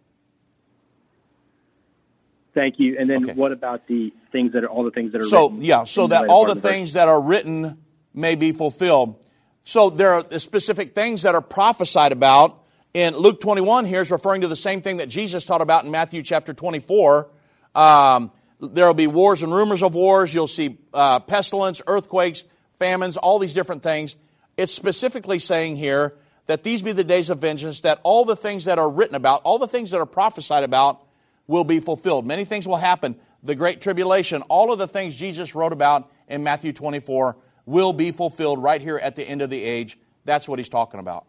[2.54, 2.96] Thank you.
[2.98, 3.32] And then okay.
[3.34, 5.64] what about the things that are all the things that are so, written?
[5.64, 7.78] Yeah, so that all the things that are written
[8.12, 9.16] may be fulfilled.
[9.64, 12.60] So there are specific things that are prophesied about.
[12.92, 15.90] In Luke 21 here is referring to the same thing that Jesus taught about in
[15.90, 17.28] Matthew chapter 24.
[17.74, 20.32] Um, there will be wars and rumors of wars.
[20.32, 22.44] You'll see uh, pestilence, earthquakes,
[22.78, 24.14] famines, all these different things.
[24.56, 26.14] It's specifically saying here
[26.46, 29.42] that these be the days of vengeance, that all the things that are written about,
[29.44, 31.00] all the things that are prophesied about,
[31.46, 32.26] will be fulfilled.
[32.26, 33.16] Many things will happen.
[33.42, 37.36] The Great Tribulation, all of the things Jesus wrote about in Matthew 24
[37.66, 39.98] will be fulfilled right here at the end of the age.
[40.24, 41.26] That's what he's talking about.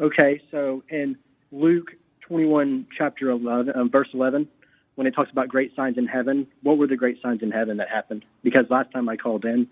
[0.00, 1.16] Okay, so in
[1.50, 1.92] Luke
[2.22, 4.48] 21, chapter 11, um, verse 11,
[4.94, 7.76] when it talks about great signs in heaven, what were the great signs in heaven
[7.78, 8.24] that happened?
[8.42, 9.68] Because last time I called in,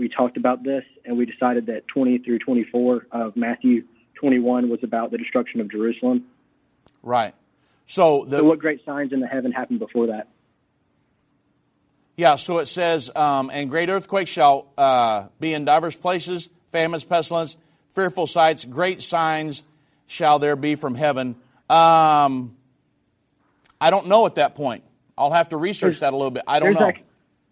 [0.00, 3.84] we talked about this, and we decided that 20 through 24 of Matthew
[4.14, 6.24] 21 was about the destruction of Jerusalem.
[7.02, 7.34] Right.
[7.86, 10.28] So, the, so what great signs in the heaven happened before that?
[12.16, 17.04] Yeah, so it says, um, and great earthquakes shall uh, be in divers places, famines,
[17.04, 17.56] pestilence,
[17.90, 19.62] fearful sights, great signs
[20.06, 21.36] shall there be from heaven.
[21.68, 22.56] Um,
[23.80, 24.82] I don't know at that point.
[25.16, 26.44] I'll have to research there's, that a little bit.
[26.46, 26.92] I don't know.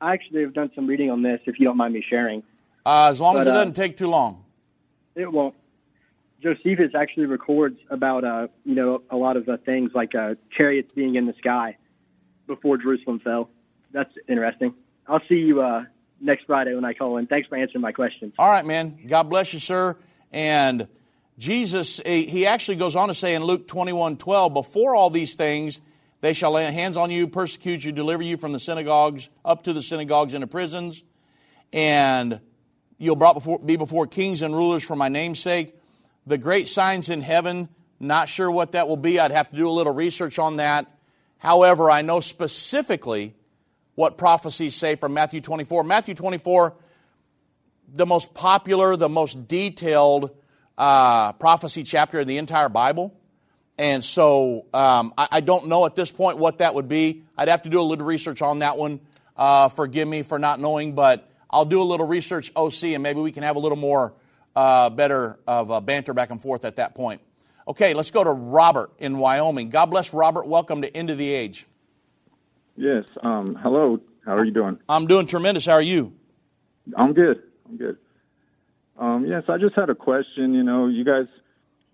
[0.01, 2.43] I actually have done some reading on this, if you don't mind me sharing.
[2.87, 4.45] Uh, as long but, as it doesn't uh, take too long.
[5.15, 5.55] It won't.
[6.43, 10.93] Josephus actually records about, uh, you know, a lot of uh, things like uh, chariots
[10.95, 11.77] being in the sky
[12.47, 13.51] before Jerusalem fell.
[13.93, 14.75] That's interesting.
[15.09, 15.85] I'll see you uh,
[16.21, 17.27] next Friday when I call in.
[17.27, 18.35] Thanks for answering my questions.
[18.39, 19.01] All right, man.
[19.07, 19.97] God bless you, sir.
[20.31, 20.87] And
[21.39, 25.81] Jesus, he actually goes on to say in Luke 21 12, before all these things,
[26.21, 29.73] they shall lay hands on you, persecute you, deliver you from the synagogues, up to
[29.73, 31.03] the synagogues and the prisons,
[31.73, 32.41] and
[32.99, 35.75] you'll before, be before kings and rulers for my name's sake.
[36.27, 37.69] The great signs in heaven,
[38.01, 39.21] not sure what that will be.
[39.21, 40.87] I'd have to do a little research on that.
[41.39, 43.35] However, I know specifically
[43.95, 45.85] what prophecies say from Matthew 24.
[45.85, 46.75] Matthew 24,
[47.95, 50.31] the most popular, the most detailed
[50.77, 53.18] uh, prophecy chapter in the entire Bible.
[53.79, 57.23] And so um, I, I, don't know at this point what that would be.
[57.37, 58.99] I'd have to do a little research on that one.
[59.37, 63.21] Uh, forgive me for not knowing, but I'll do a little research OC and maybe
[63.21, 64.15] we can have a little more
[64.57, 67.21] uh, better of uh, banter back and forth at that point.
[67.69, 69.71] Okay, let's go to Robert in Wyoming.
[69.71, 70.47] God bless Robert.
[70.47, 71.67] Welcome to End of the Age.
[72.77, 73.05] Yes.
[73.23, 74.01] Um, hello.
[74.25, 74.79] How are you doing?
[74.89, 75.65] I'm doing tremendous.
[75.65, 76.13] How are you?
[76.97, 77.43] I'm good.
[77.69, 77.99] I'm good.
[78.99, 80.55] Um, yes, I just had a question.
[80.55, 81.27] You know, you guys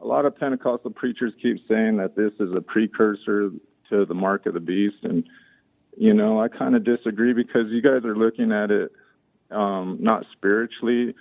[0.05, 3.51] a lot of Pentecostal preachers keep saying that this is a precursor
[3.89, 5.25] to the mark of the beast, and
[5.97, 8.93] you know I kind of disagree because you guys are looking at it
[9.51, 11.15] um, not spiritually,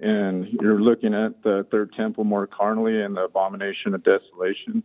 [0.00, 4.82] and you're looking at the third temple more carnally and the abomination of desolation.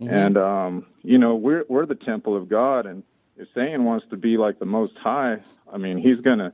[0.00, 0.14] Mm-hmm.
[0.14, 3.02] And um, you know we're we're the temple of God, and
[3.36, 5.40] if Satan wants to be like the Most High,
[5.72, 6.52] I mean he's going to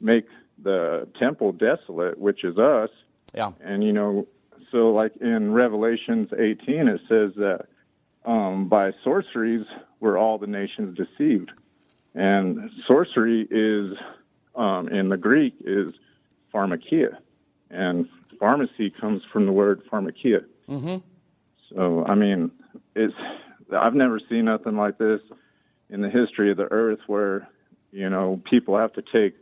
[0.00, 0.26] make
[0.62, 2.90] the temple desolate, which is us,
[3.34, 3.52] Yeah.
[3.60, 4.26] And you know,
[4.72, 7.66] so like in Revelations 18, it says that
[8.24, 9.66] um, by sorceries
[10.00, 11.52] were all the nations deceived,
[12.14, 13.96] and sorcery is
[14.56, 15.92] um, in the Greek is
[16.52, 17.16] pharmakia,
[17.70, 18.08] and
[18.40, 20.44] pharmacy comes from the word pharmakia.
[20.68, 20.96] Mm-hmm.
[21.74, 22.50] So I mean,
[22.96, 23.14] it's
[23.76, 25.20] I've never seen nothing like this
[25.90, 27.48] in the history of the earth where
[27.90, 29.34] you know people have to take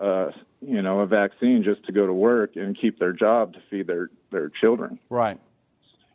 [0.00, 0.30] uh,
[0.60, 3.86] you know a vaccine just to go to work and keep their job to feed
[3.86, 4.98] their their children.
[5.08, 5.38] Right.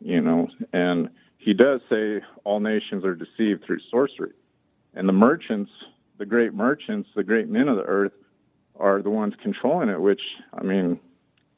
[0.00, 4.32] You know, and he does say all nations are deceived through sorcery,
[4.94, 5.70] and the merchants,
[6.18, 8.12] the great merchants, the great men of the earth,
[8.78, 10.00] are the ones controlling it.
[10.00, 10.20] Which
[10.52, 11.00] I mean,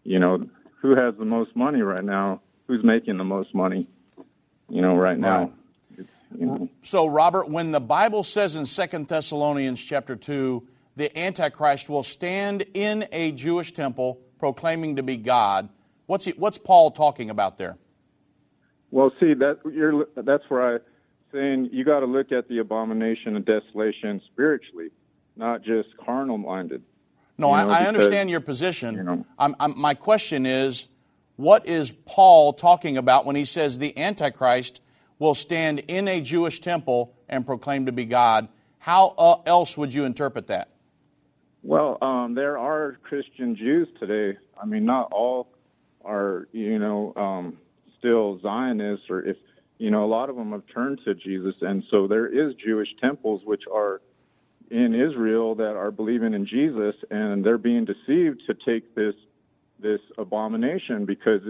[0.04, 0.48] you know,
[0.80, 2.40] who has the most money right now?
[2.68, 3.88] Who's making the most money?
[4.68, 5.38] You know, right now.
[5.38, 5.52] Right.
[6.36, 10.66] You know, So, Robert, when the Bible says in Second Thessalonians chapter 2,
[10.96, 15.68] the Antichrist will stand in a Jewish temple proclaiming to be God,
[16.06, 17.76] what's, he, what's Paul talking about there?
[18.90, 20.78] Well, see that you're that's where I
[21.32, 24.90] saying you got to look at the abomination and desolation spiritually,
[25.36, 26.82] not just carnal minded.
[27.36, 28.94] No, You I, I because, understand your position.
[28.94, 30.86] you know- I'm, I'm, my question is,
[31.34, 34.80] what is Paul talking about when he says the Antichrist
[35.18, 38.48] will stand in a Jewish temple and proclaim to be God?
[38.78, 40.70] How uh, else would you interpret that?
[41.66, 44.38] Well, um, there are Christian Jews today.
[44.60, 45.48] I mean, not all
[46.04, 47.58] are, you know, um,
[47.98, 49.36] still Zionists, or if
[49.78, 52.88] you know, a lot of them have turned to Jesus, and so there is Jewish
[53.00, 54.00] temples which are
[54.70, 59.16] in Israel that are believing in Jesus, and they're being deceived to take this
[59.80, 61.42] this abomination because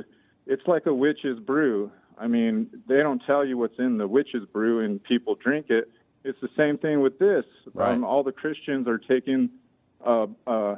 [0.46, 1.92] it's like a witch's brew.
[2.18, 5.90] I mean, they don't tell you what's in the witch's brew, and people drink it.
[6.24, 7.44] It's the same thing with this.
[7.74, 7.92] Right.
[7.92, 9.50] Um, all the Christians are taking,
[10.04, 10.76] uh, uh,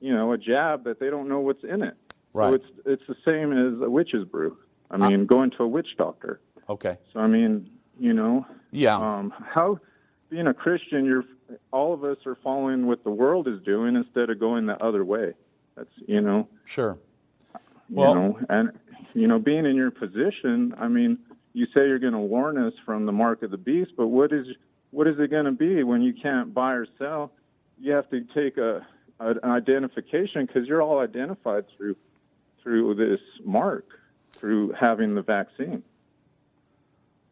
[0.00, 1.94] you know, a jab that they don't know what's in it.
[2.32, 2.50] Right.
[2.50, 4.56] So it's it's the same as a witch's brew.
[4.90, 6.40] I mean, going to a witch doctor.
[6.68, 6.96] Okay.
[7.12, 8.96] So I mean, you know, Yeah.
[8.96, 9.78] um, how
[10.30, 11.24] being a Christian, you're
[11.72, 15.04] all of us are following what the world is doing instead of going the other
[15.04, 15.34] way.
[15.76, 16.98] That's you know, Sure.
[17.88, 18.70] you Well- know, and
[19.14, 20.74] you know, being in your position.
[20.78, 21.18] I mean,
[21.54, 24.32] you say you're going to warn us from the mark of the beast, but what
[24.32, 24.46] is
[24.90, 27.32] what is it going to be when you can't buy or sell?
[27.80, 28.86] You have to take a,
[29.20, 31.96] an identification because you're all identified through
[32.62, 33.86] through this mark,
[34.32, 35.82] through having the vaccine.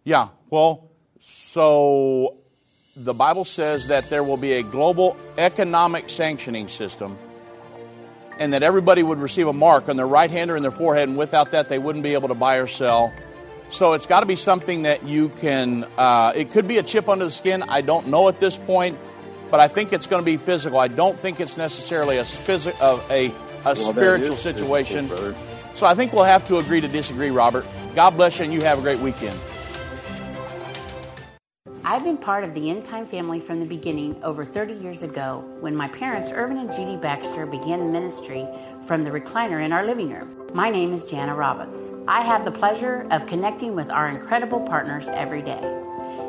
[0.05, 0.29] Yeah.
[0.51, 0.89] Well,
[1.21, 2.37] so
[2.97, 7.19] the Bible says that there will be a global economic sanctioning system
[8.39, 11.09] and that everybody would receive a mark on their right hand or in their forehead,
[11.09, 13.13] and without that, they wouldn't be able to buy or sell.
[13.71, 17.09] So it's got to be something that you can, uh, it could be a chip
[17.09, 17.63] under the skin.
[17.63, 18.99] I don't know at this point,
[19.51, 20.79] but I think it's going to be physical.
[20.79, 23.33] I don't think it's necessarily a, sphysi- uh, a, a
[23.65, 25.35] that spiritual is physical, situation.
[25.75, 27.67] So I think we'll have to agree to disagree, Robert.
[27.95, 29.39] God bless you, and you have a great weekend.
[31.85, 35.45] I've been part of the End Time family from the beginning over 30 years ago
[35.61, 38.45] when my parents, Irvin and Judy Baxter, began the ministry
[38.87, 40.49] from the recliner in our living room.
[40.53, 41.93] My name is Jana Robbins.
[42.09, 45.86] I have the pleasure of connecting with our incredible partners every day.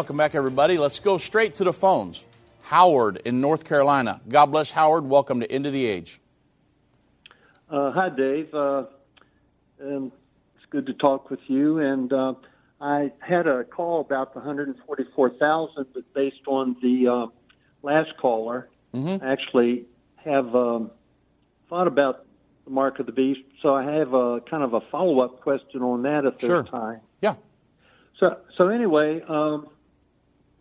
[0.00, 0.78] Welcome back, everybody.
[0.78, 2.24] Let's go straight to the phones.
[2.62, 4.22] Howard in North Carolina.
[4.26, 5.04] God bless Howard.
[5.04, 6.22] Welcome to End of the Age.
[7.68, 8.54] Uh, hi, Dave.
[8.54, 8.84] Uh,
[9.84, 10.10] um,
[10.56, 11.80] it's good to talk with you.
[11.80, 12.32] And uh,
[12.80, 17.26] I had a call about the 144,000, but based on the uh,
[17.82, 19.22] last caller, Mm-hmm.
[19.22, 19.84] I actually
[20.24, 20.90] have um,
[21.68, 22.24] thought about
[22.64, 23.40] the mark of the beast.
[23.60, 27.00] So I have a kind of a follow up question on that if there's time.
[27.20, 27.34] Yeah.
[28.18, 29.68] So, so anyway, um,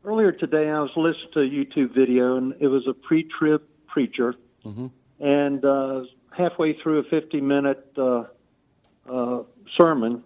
[0.03, 4.35] earlier today I was listening to a YouTube video, and it was a pre-trib preacher,
[4.65, 4.87] Mm-hmm.
[5.21, 6.01] and uh,
[6.37, 8.23] halfway through a 50-minute uh,
[9.09, 9.43] uh,
[9.79, 10.21] sermon,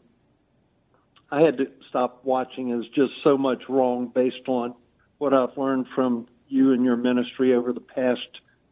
[1.32, 2.70] I had to stop watching.
[2.70, 4.74] There's just so much wrong based on
[5.20, 8.28] what I've learned from you and your ministry over the past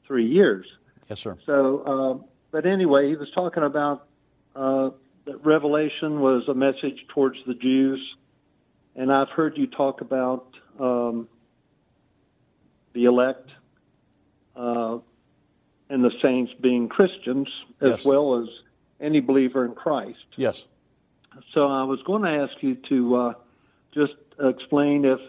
[0.07, 0.65] three years.
[1.09, 1.37] Yes, sir.
[1.45, 1.79] So,
[2.23, 4.07] uh, but anyway, he was talking about
[4.55, 4.89] uh,
[5.25, 8.01] that Revelation was a message towards the Jews,
[8.95, 10.50] and I've heard you talk about
[10.81, 11.27] um,
[12.93, 13.49] the elect
[14.55, 14.97] uh,
[15.89, 17.47] and the saints being Christians
[17.79, 18.05] as Yes.
[18.05, 18.49] well as
[18.99, 20.25] any believer in Christ.
[20.35, 20.67] Yes.
[21.53, 23.33] So I was going to ask you to uh,
[23.93, 25.19] just explain if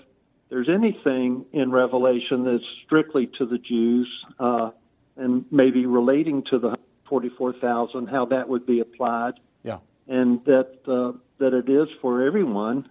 [0.49, 4.71] there's anything in Revelation that's strictly to the Jews uh,
[5.17, 6.77] and maybe relating to the
[7.09, 9.79] 44,000, how that would be applied, Yeah.
[10.09, 12.89] and that uh, that it is for everyone.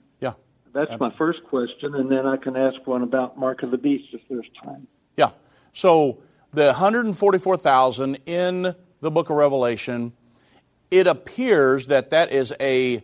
[0.74, 4.14] That's my first question, and then I can ask one about Mark of the Beast
[4.14, 4.88] if there's time.
[5.18, 5.32] Yeah.
[5.74, 6.20] So
[6.54, 10.14] the 144,000 in the book of Revelation,
[10.90, 13.04] it appears that that is a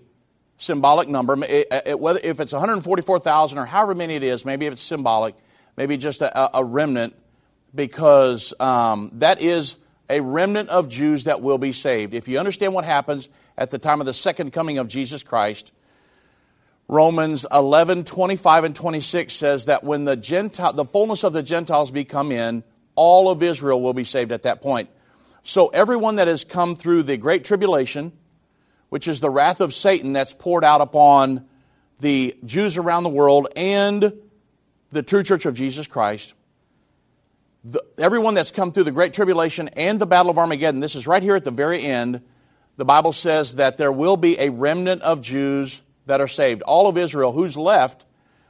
[0.57, 1.35] symbolic number.
[1.43, 5.35] It- it- whether if it's 144,000 or however many it is, maybe it's symbolic,
[5.75, 7.15] maybe just a, a remnant,
[7.75, 9.75] because um, that is
[10.09, 12.13] a remnant of Jews that will be saved.
[12.13, 15.73] If you understand what happens at the time of the second coming of Jesus Christ,
[16.89, 21.91] Romans 11, 25 and 26 says that when the Gentile, the fullness of the Gentiles
[21.91, 22.63] be come in,
[22.95, 24.89] all of Israel will be saved at that point.
[25.43, 28.13] So everyone that has come through the great tribulation,
[28.89, 31.45] which is the wrath of Satan that's poured out upon
[31.99, 34.13] the Jews around the world and
[34.91, 36.35] the true church of Jesus Christ,
[37.65, 41.05] the, everyone that's come through the great tribulation and the battle of Armageddon, this is
[41.05, 42.21] right here at the very end,
[42.77, 46.61] the Bible says that there will be a remnant of Jews that are saved.
[46.63, 48.05] All of Israel who's left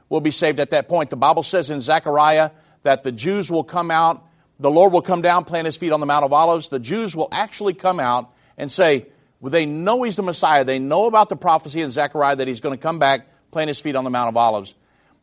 [0.08, 1.10] will be saved at that point.
[1.10, 2.50] The Bible says in Zechariah
[2.82, 4.24] that the Jews will come out,
[4.58, 6.68] the Lord will come down, plant his feet on the Mount of Olives.
[6.68, 9.06] The Jews will actually come out and say,
[9.40, 10.64] well, they know he's the Messiah.
[10.64, 13.78] They know about the prophecy in Zechariah that he's going to come back, plant his
[13.78, 14.74] feet on the Mount of Olives.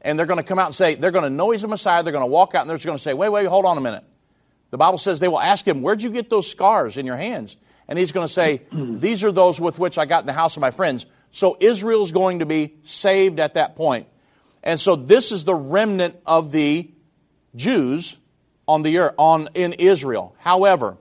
[0.01, 2.03] And they're going to come out and say, they're going to know he's the Messiah.
[2.03, 3.81] They're going to walk out and they're going to say, wait, wait, hold on a
[3.81, 4.03] minute.
[4.75, 7.55] The Bible says they will ask him, Where'd you get those scars in your hands?
[7.87, 10.57] And he's going to say, These are those with which I got in the house
[10.57, 11.05] of my friends.
[11.35, 14.07] So Israel's going to be saved at that point.
[14.63, 16.89] And so this is the remnant of the
[17.57, 18.15] Jews
[18.69, 20.33] on the earth, on in Israel.
[20.39, 20.95] However,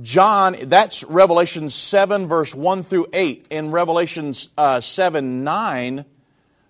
[0.00, 3.48] John, that's Revelation 7, verse 1 through 8.
[3.50, 6.04] In Revelation uh, 7, 9,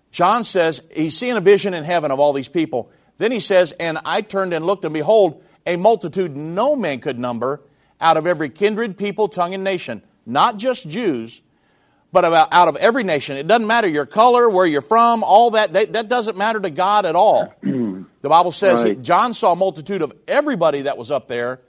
[0.09, 2.89] John says he's seeing a vision in heaven of all these people.
[3.17, 7.19] Then he says, And I turned and looked, and behold, a multitude no man could
[7.19, 7.61] number
[8.01, 10.01] out of every kindred, people, tongue, and nation.
[10.25, 11.41] Not just Jews,
[12.15, 13.35] but about out of every nation.
[13.35, 15.73] It doesn't matter your color, where you're from, all that.
[15.73, 17.53] That, that doesn't matter to God at all.
[17.61, 19.01] the Bible says Right.
[19.01, 21.59] John saw a multitude of everybody that was up there.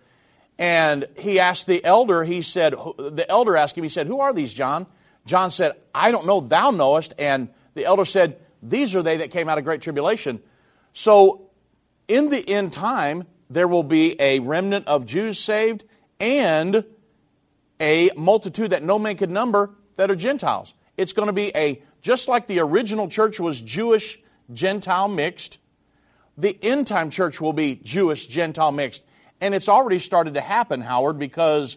[0.56, 4.32] And he asked the elder, he said, the elder asked him, he said, Who are
[4.32, 4.86] these, John?
[5.26, 7.12] John said, I don't know, thou knowest.
[7.18, 10.40] And the elder said, These are they that came out of great tribulation.
[10.92, 11.50] So
[12.06, 15.82] in the end time, there will be a remnant of Jews saved
[16.20, 16.84] and
[17.80, 20.74] a multitude that no man could number that are Gentiles.
[20.96, 24.18] It's going to be a, just like the original church was Jewish,
[24.52, 25.58] Gentile mixed,
[26.38, 29.02] the end time church will be Jewish, Gentile mixed.
[29.40, 31.76] And it's already started to happen, Howard, because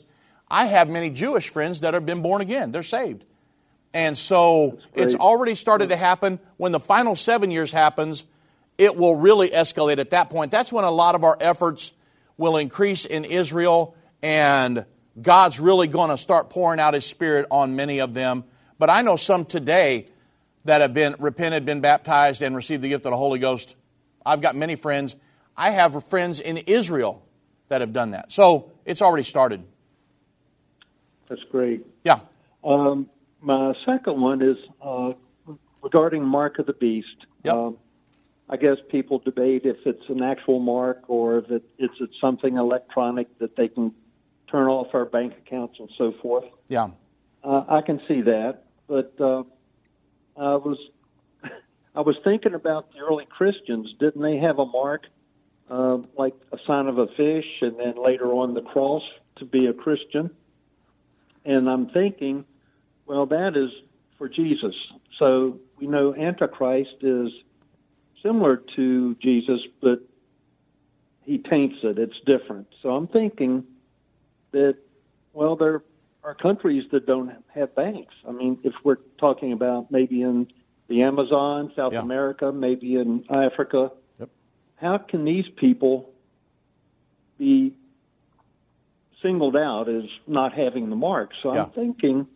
[0.49, 2.71] I have many Jewish friends that have been born again.
[2.71, 3.25] They're saved.
[3.93, 6.39] And so it's already started to happen.
[6.57, 8.23] When the final seven years happens,
[8.77, 10.51] it will really escalate at that point.
[10.51, 11.91] That's when a lot of our efforts
[12.37, 14.85] will increase in Israel, and
[15.21, 18.43] God's really going to start pouring out His Spirit on many of them.
[18.77, 20.07] But I know some today
[20.65, 23.75] that have been repented, been baptized, and received the gift of the Holy Ghost.
[24.25, 25.15] I've got many friends.
[25.57, 27.25] I have friends in Israel
[27.67, 28.31] that have done that.
[28.31, 29.63] So it's already started.
[31.27, 31.85] That's great.
[32.03, 32.19] Yeah.
[32.63, 33.09] Um,
[33.41, 35.13] my second one is uh,
[35.81, 37.25] regarding Mark of the Beast.
[37.43, 37.53] Yep.
[37.53, 37.77] Um,
[38.49, 42.57] I guess people debate if it's an actual mark or if it, it's it's something
[42.57, 43.93] electronic that they can
[44.51, 46.45] turn off our bank accounts and so forth.
[46.67, 46.89] Yeah.
[47.43, 49.43] Uh, I can see that, but uh,
[50.37, 50.77] I was
[51.95, 53.93] I was thinking about the early Christians.
[53.99, 55.05] Didn't they have a mark,
[55.69, 59.03] uh, like a sign of a fish, and then later on the cross
[59.37, 60.29] to be a Christian?
[61.45, 62.45] And I'm thinking,
[63.05, 63.71] well, that is
[64.17, 64.75] for Jesus.
[65.17, 67.31] So we know Antichrist is
[68.21, 70.01] similar to Jesus, but
[71.25, 71.97] he taints it.
[71.97, 72.67] It's different.
[72.81, 73.63] So I'm thinking
[74.51, 74.77] that,
[75.33, 75.83] well, there
[76.23, 78.13] are countries that don't have banks.
[78.27, 80.47] I mean, if we're talking about maybe in
[80.87, 82.01] the Amazon, South Yeah.
[82.01, 84.29] America, maybe in Africa, Yep.
[84.75, 86.11] how can these people
[87.37, 87.73] be
[89.21, 91.31] singled out as not having the mark?
[91.41, 91.65] So Yeah.
[91.65, 92.27] I'm thinking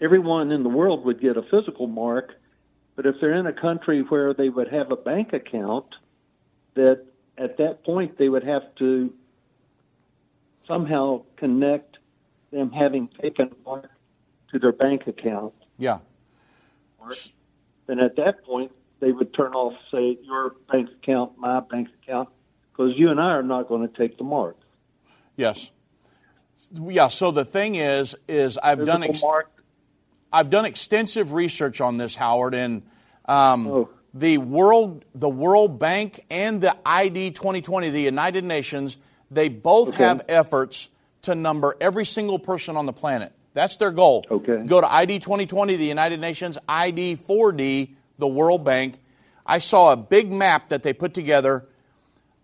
[0.00, 2.34] everyone in the world would get a physical mark,
[2.96, 5.86] but if they're in a country where they would have a bank account,
[6.74, 7.04] that
[7.38, 9.12] at that point they would have to
[10.66, 11.98] somehow connect
[12.50, 13.90] them having taken a mark
[14.50, 15.54] to their bank account.
[15.78, 15.98] Yeah.
[17.86, 22.28] Then at that point they would turn off, say, your bank account, my bank account,
[22.70, 24.56] because you and I are not going to take the mark.
[25.36, 25.70] Yes.
[26.72, 27.08] Yeah.
[27.08, 29.24] So the thing is, is I've Physical done ex-.
[30.32, 32.82] I've done extensive research on this, Howard, and
[33.26, 33.88] um, Oh.
[34.14, 38.96] the world the World Bank and the ID 2020, the United Nations,
[39.32, 40.04] they both Okay.
[40.04, 40.88] have efforts
[41.22, 43.32] to number every single person on the planet.
[43.54, 44.24] That's their goal.
[44.30, 44.62] Okay.
[44.66, 48.98] Go to ID 2020, the United Nations, ID 4D, the World Bank.
[49.44, 51.66] I saw a big map that they put together.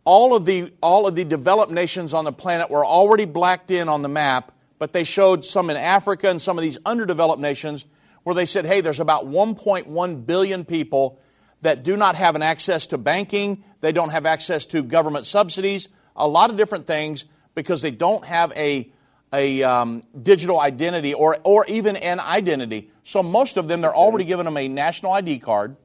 [0.05, 3.89] All of the all of the developed nations on the planet were already blacked in
[3.89, 7.84] on the map, but they showed some in Africa and some of these underdeveloped nations
[8.24, 11.18] where they said, "Hey, there's about 1.1 billion people
[11.62, 15.89] that do not have an access to banking, they don't have access to government subsidies,
[16.18, 18.90] a lot of different things because they don't have a
[19.32, 22.90] a um, digital identity or or even an identity.
[23.04, 25.76] So most of them, they're already giving them a national ID card.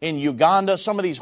[0.00, 1.20] In Uganda, some of these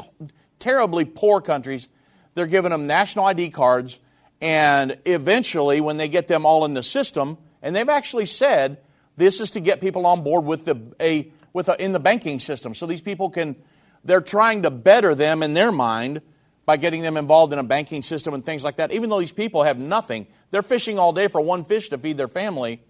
[0.59, 1.87] terribly poor countries,
[2.35, 3.99] they're giving them national ID cards,
[4.39, 8.77] and eventually, when they get them all in the system, and they've actually said
[9.15, 12.39] this is to get people on board with the a with a, in the banking
[12.39, 13.55] system, so these people can.
[14.03, 16.21] They're trying to better them in their mind
[16.67, 18.91] by getting them involved in a banking system and things like that.
[18.91, 22.17] Even though these people have nothing, they're fishing all day for one fish to feed
[22.17, 22.81] their family.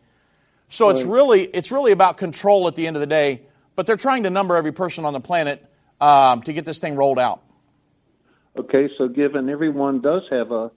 [0.68, 3.44] So it's really it's really about control at the end of the day.
[3.76, 5.64] But they're trying to number every person on the planet
[6.02, 7.44] um, to get this thing rolled out.
[8.58, 10.72] Okay, so given everyone does have a,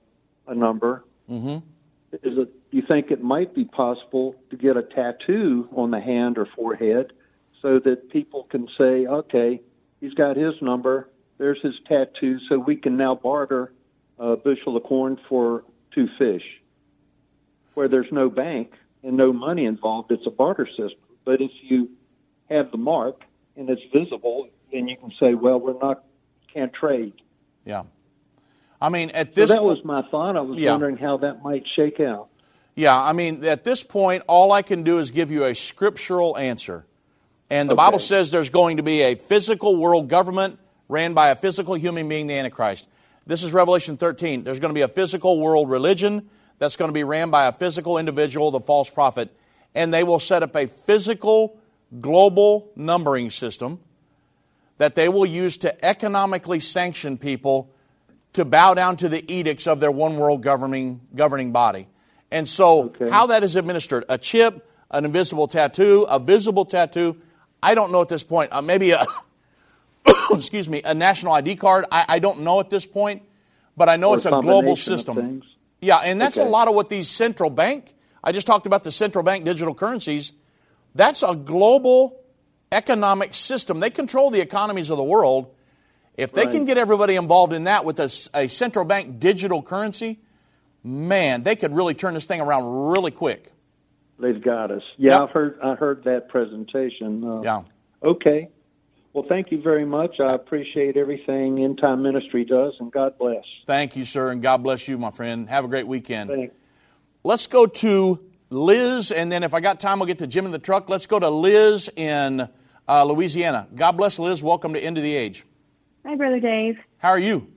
[0.46, 1.59] a number, Mm-hmm.
[2.22, 6.38] is it you think it might be possible to get a tattoo on the hand
[6.38, 7.12] or forehead
[7.62, 9.61] so that people can say, okay,
[10.01, 11.09] he's got his number,
[11.41, 13.72] there's his tattoo, so we can now barter
[14.18, 16.43] a bushel of corn for two fish.
[17.72, 20.99] Where there's no bank and no money involved, it's a barter system.
[21.24, 21.88] But if you
[22.51, 23.22] have the mark
[23.57, 26.05] and it's visible, then you can say, well, we're not
[26.53, 27.14] can't trade.
[27.64, 27.84] Yeah.
[28.82, 30.36] I mean, at So this that po- was my thought.
[30.36, 30.72] I was Yeah.
[30.72, 32.28] wondering how that might shake out.
[32.74, 36.36] Yeah, I mean, at this point, all I can do is give you a scriptural
[36.36, 36.86] answer.
[37.49, 37.84] And the Okay.
[37.84, 40.59] Bible says there's going to be a physical world government
[40.91, 42.88] ran by a physical human being, the Antichrist.
[43.26, 44.43] This is Revelation 13.
[44.43, 46.28] There's going to be a physical world religion
[46.59, 49.30] that's going to be ran by a physical individual, the false prophet.
[49.74, 51.57] And they will set up a physical
[52.01, 53.78] global numbering system
[54.78, 57.70] that they will use to economically sanction people
[58.32, 61.86] to bow down to the edicts of their one world governing governing body.
[62.32, 67.20] And so, how that is administered a chip, an invisible tattoo, a visible tattoo
[67.62, 68.53] I don't know at this point.
[68.53, 69.05] Uh, maybe a,
[70.39, 71.85] excuse me, a national ID card.
[71.91, 73.22] I, I don't know at this point,
[73.76, 75.43] but I know Or it's a global system.
[75.81, 77.95] Yeah, and that's a lot of what these central bank.
[78.22, 80.33] I just talked about the central bank digital currencies.
[80.95, 82.20] That's a global
[82.70, 83.81] economic system.
[83.81, 85.55] They control the economies of the world.
[86.16, 90.18] If they can get everybody involved in that with a central bank digital currency,
[90.85, 93.53] man, they could really turn this thing around really quick.
[94.18, 94.83] They've got us.
[94.99, 95.22] Yeah, Yep.
[95.22, 95.59] I heard.
[95.62, 97.24] I heard that presentation.
[97.24, 97.62] Uh, Yeah.
[98.03, 98.51] Okay.
[99.12, 100.20] Well, thank you very much.
[100.20, 103.44] I appreciate everything End Time Ministry does, and God bless.
[103.66, 105.48] Thank you, sir, and God bless you, my friend.
[105.48, 106.30] Have a great weekend.
[106.30, 106.52] Thank-
[107.24, 110.52] Let's go to Liz, and then if I got time, we'll get to Jim in
[110.52, 110.88] the truck.
[110.88, 112.48] Let's go to Liz in
[112.88, 113.68] uh, Louisiana.
[113.74, 114.42] God bless Liz.
[114.42, 115.44] Welcome to End of the Age.
[116.06, 116.78] Hi, Brother Dave.
[116.98, 117.48] How are you?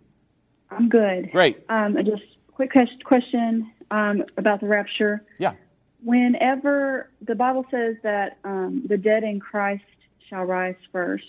[0.69, 1.31] I'm good.
[1.31, 1.63] Great.
[1.69, 2.71] Um, just quick
[3.05, 5.23] question um, about the rapture.
[5.37, 5.53] Yeah.
[6.03, 9.83] Whenever the Bible says that um, the dead in Christ
[10.29, 11.23] shall rise first,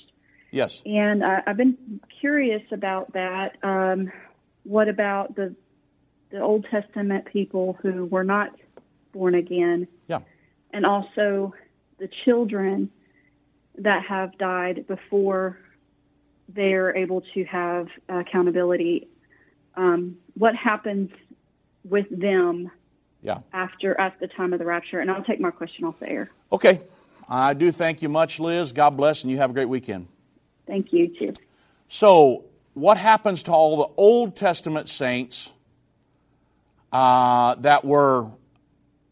[0.55, 0.83] Yes.
[0.87, 3.57] and I, I've been curious about that.
[3.63, 4.11] Um,
[4.63, 5.55] what about the
[6.31, 8.51] the Old Testament people who were not
[9.13, 10.21] born again, Yeah.
[10.73, 11.55] and also
[11.99, 12.91] the children
[13.79, 15.59] that have died before
[16.49, 19.09] they're able to have accountability?
[19.77, 21.11] Um, what happens
[21.85, 22.71] with them
[23.23, 23.39] Yeah.
[23.53, 25.01] after at the time of the rapture?
[25.01, 26.31] And I'll take my question off the air.
[26.53, 26.81] Okay.
[27.29, 28.73] I do thank you much, Liz.
[28.73, 30.09] God bless, and you have a great weekend.
[30.67, 31.33] Thank you too.
[31.89, 32.45] So,
[32.75, 35.53] what happens to all the Old Testament saints
[36.93, 38.31] uh, that were,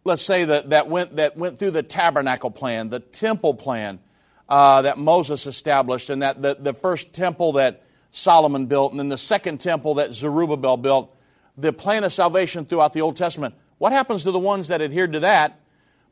[0.04, 4.00] let's say, that, that, went, that went through the tabernacle plan, the temple plan
[4.48, 9.08] uh, that Moses established, and that the, the first temple that Solomon built, and then
[9.08, 11.16] the second temple that Zerubbabel built,
[11.56, 13.54] the plan of salvation throughout the Old Testament?
[13.78, 15.60] What happens to the ones that adhered to that,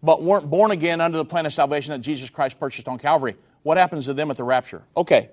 [0.03, 3.37] but weren't born again under the plan of salvation that Jesus Christ purchased on Calvary.
[3.63, 4.83] What happens to them at the rapture?
[4.97, 5.31] Okay.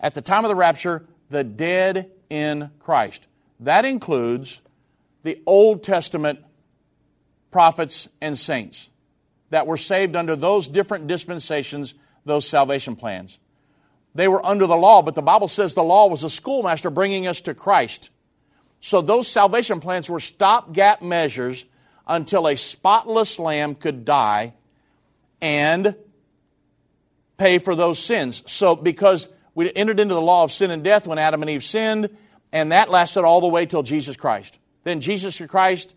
[0.00, 3.28] At the time of the rapture, the dead in Christ.
[3.60, 4.60] That includes
[5.22, 6.40] the Old Testament
[7.50, 8.90] prophets and saints
[9.50, 11.94] that were saved under those different dispensations,
[12.24, 13.38] those salvation plans.
[14.14, 17.26] They were under the law, but the Bible says the law was a schoolmaster bringing
[17.26, 18.10] us to Christ.
[18.80, 21.64] So those salvation plans were stopgap measures
[22.06, 24.54] until a spotless lamb could die
[25.40, 25.94] and
[27.36, 28.42] pay for those sins.
[28.46, 31.64] So because we entered into the law of sin and death when Adam and Eve
[31.64, 32.16] sinned,
[32.52, 34.58] and that lasted all the way till Jesus Christ.
[34.84, 35.94] Then Jesus Christ,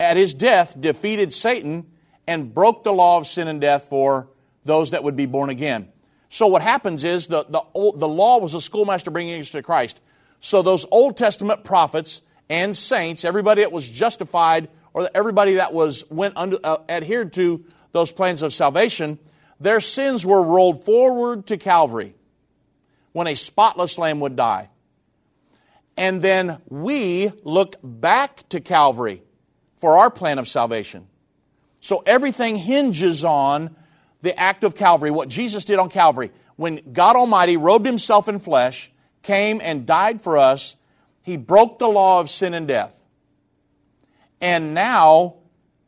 [0.00, 1.86] at his death, defeated Satan
[2.26, 4.28] and broke the law of sin and death for
[4.64, 5.88] those that would be born again.
[6.30, 7.62] So what happens is the, the,
[7.96, 10.00] the law was a schoolmaster bringing us to Christ.
[10.40, 16.04] So those Old Testament prophets and saints, everybody that was justified or everybody that was
[16.10, 19.18] went under, uh, adhered to those plans of salvation,
[19.64, 22.14] their sins were rolled forward to Calvary
[23.12, 24.68] when a spotless lamb would die.
[25.96, 29.22] And then we look back to Calvary
[29.78, 31.06] for our plan of salvation.
[31.80, 33.74] So everything hinges on
[34.20, 36.30] the act of Calvary, what Jesus did on Calvary.
[36.56, 38.90] When God Almighty robed himself in flesh,
[39.22, 40.76] came and died for us,
[41.22, 42.94] he broke the law of sin and death.
[44.40, 45.36] And now,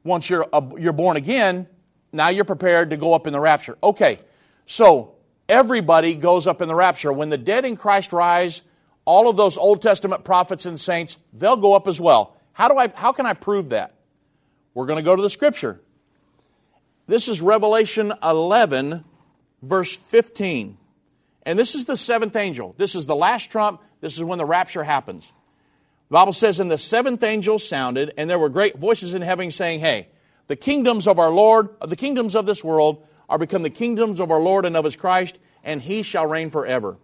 [0.02, 1.66] once you're, uh, you're born again,
[2.16, 3.76] now you're prepared to go up in the rapture.
[3.82, 4.18] Okay,
[4.66, 5.14] so
[5.48, 7.12] everybody goes up in the rapture.
[7.12, 8.62] When the dead in Christ rise,
[9.04, 12.36] all of those Old Testament prophets and saints, they'll go up as well.
[12.52, 13.94] How, do I, how can I prove that?
[14.74, 15.80] We're going to go to the scripture.
[17.06, 19.04] This is Revelation 11,
[19.62, 20.76] verse 15.
[21.44, 22.74] And this is the seventh angel.
[22.76, 23.80] This is the last trump.
[24.00, 25.32] This is when the rapture happens.
[26.08, 29.50] The Bible says, And the seventh angel sounded, and there were great voices in heaven
[29.50, 30.08] saying, Hey,
[30.46, 34.30] the kingdoms of our Lord, the kingdoms of this world, are become the kingdoms of
[34.30, 36.96] our Lord and of his Christ, and he shall reign forever.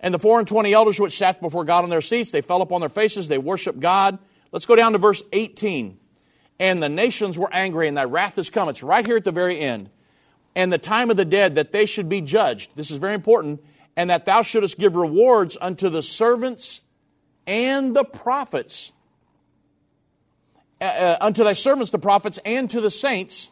[0.00, 2.62] And the four and twenty elders which sat before God on their seats, they fell
[2.62, 4.18] upon their faces, they worshiped God.
[4.50, 5.98] Let's go down to verse 18
[6.62, 8.68] and the nations were angry, and thy wrath is come.
[8.68, 9.90] It's right here at the very end.
[10.54, 12.70] And the time of the dead, that they should be judged.
[12.76, 13.64] This is very important.
[13.96, 16.82] And that thou shouldest give rewards unto the servants
[17.48, 18.92] and the prophets.
[20.82, 23.50] Uh, uh, unto thy servants, the prophets, and to the saints,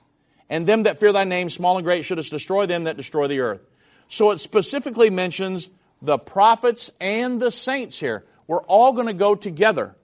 [0.49, 3.41] and them that fear thy name, small and great, shouldest destroy them that destroy the
[3.41, 3.61] earth.
[4.09, 5.69] So it specifically mentions
[6.03, 8.25] the prophets and the saints here.
[8.49, 9.95] We're all going to go together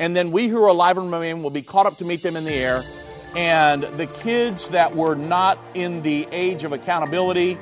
[0.00, 2.34] and then we who are alive and remain will be caught up to meet them
[2.34, 2.82] in the air.
[3.36, 7.58] And the kids that were not in the age of accountability,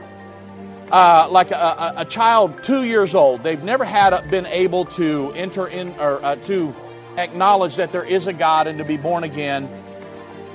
[0.92, 5.66] uh, like a, a, child two years old, they've never had been able to enter
[5.66, 6.74] in or uh, to
[7.18, 9.68] acknowledge that there is a God and to be born again.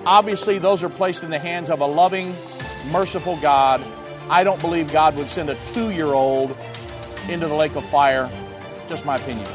[0.06, 2.34] Obviously, those are placed in the hands of a loving,
[2.92, 3.86] merciful God.
[4.30, 6.56] I don't believe God would send a two year old
[7.28, 8.30] into the lake of fire.
[8.88, 9.48] Just my opinion.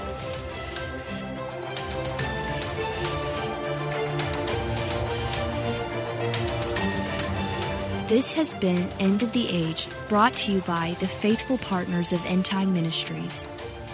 [8.09, 12.25] This has been End of the Age, brought to you by the faithful partners of
[12.25, 13.47] End Time Ministries.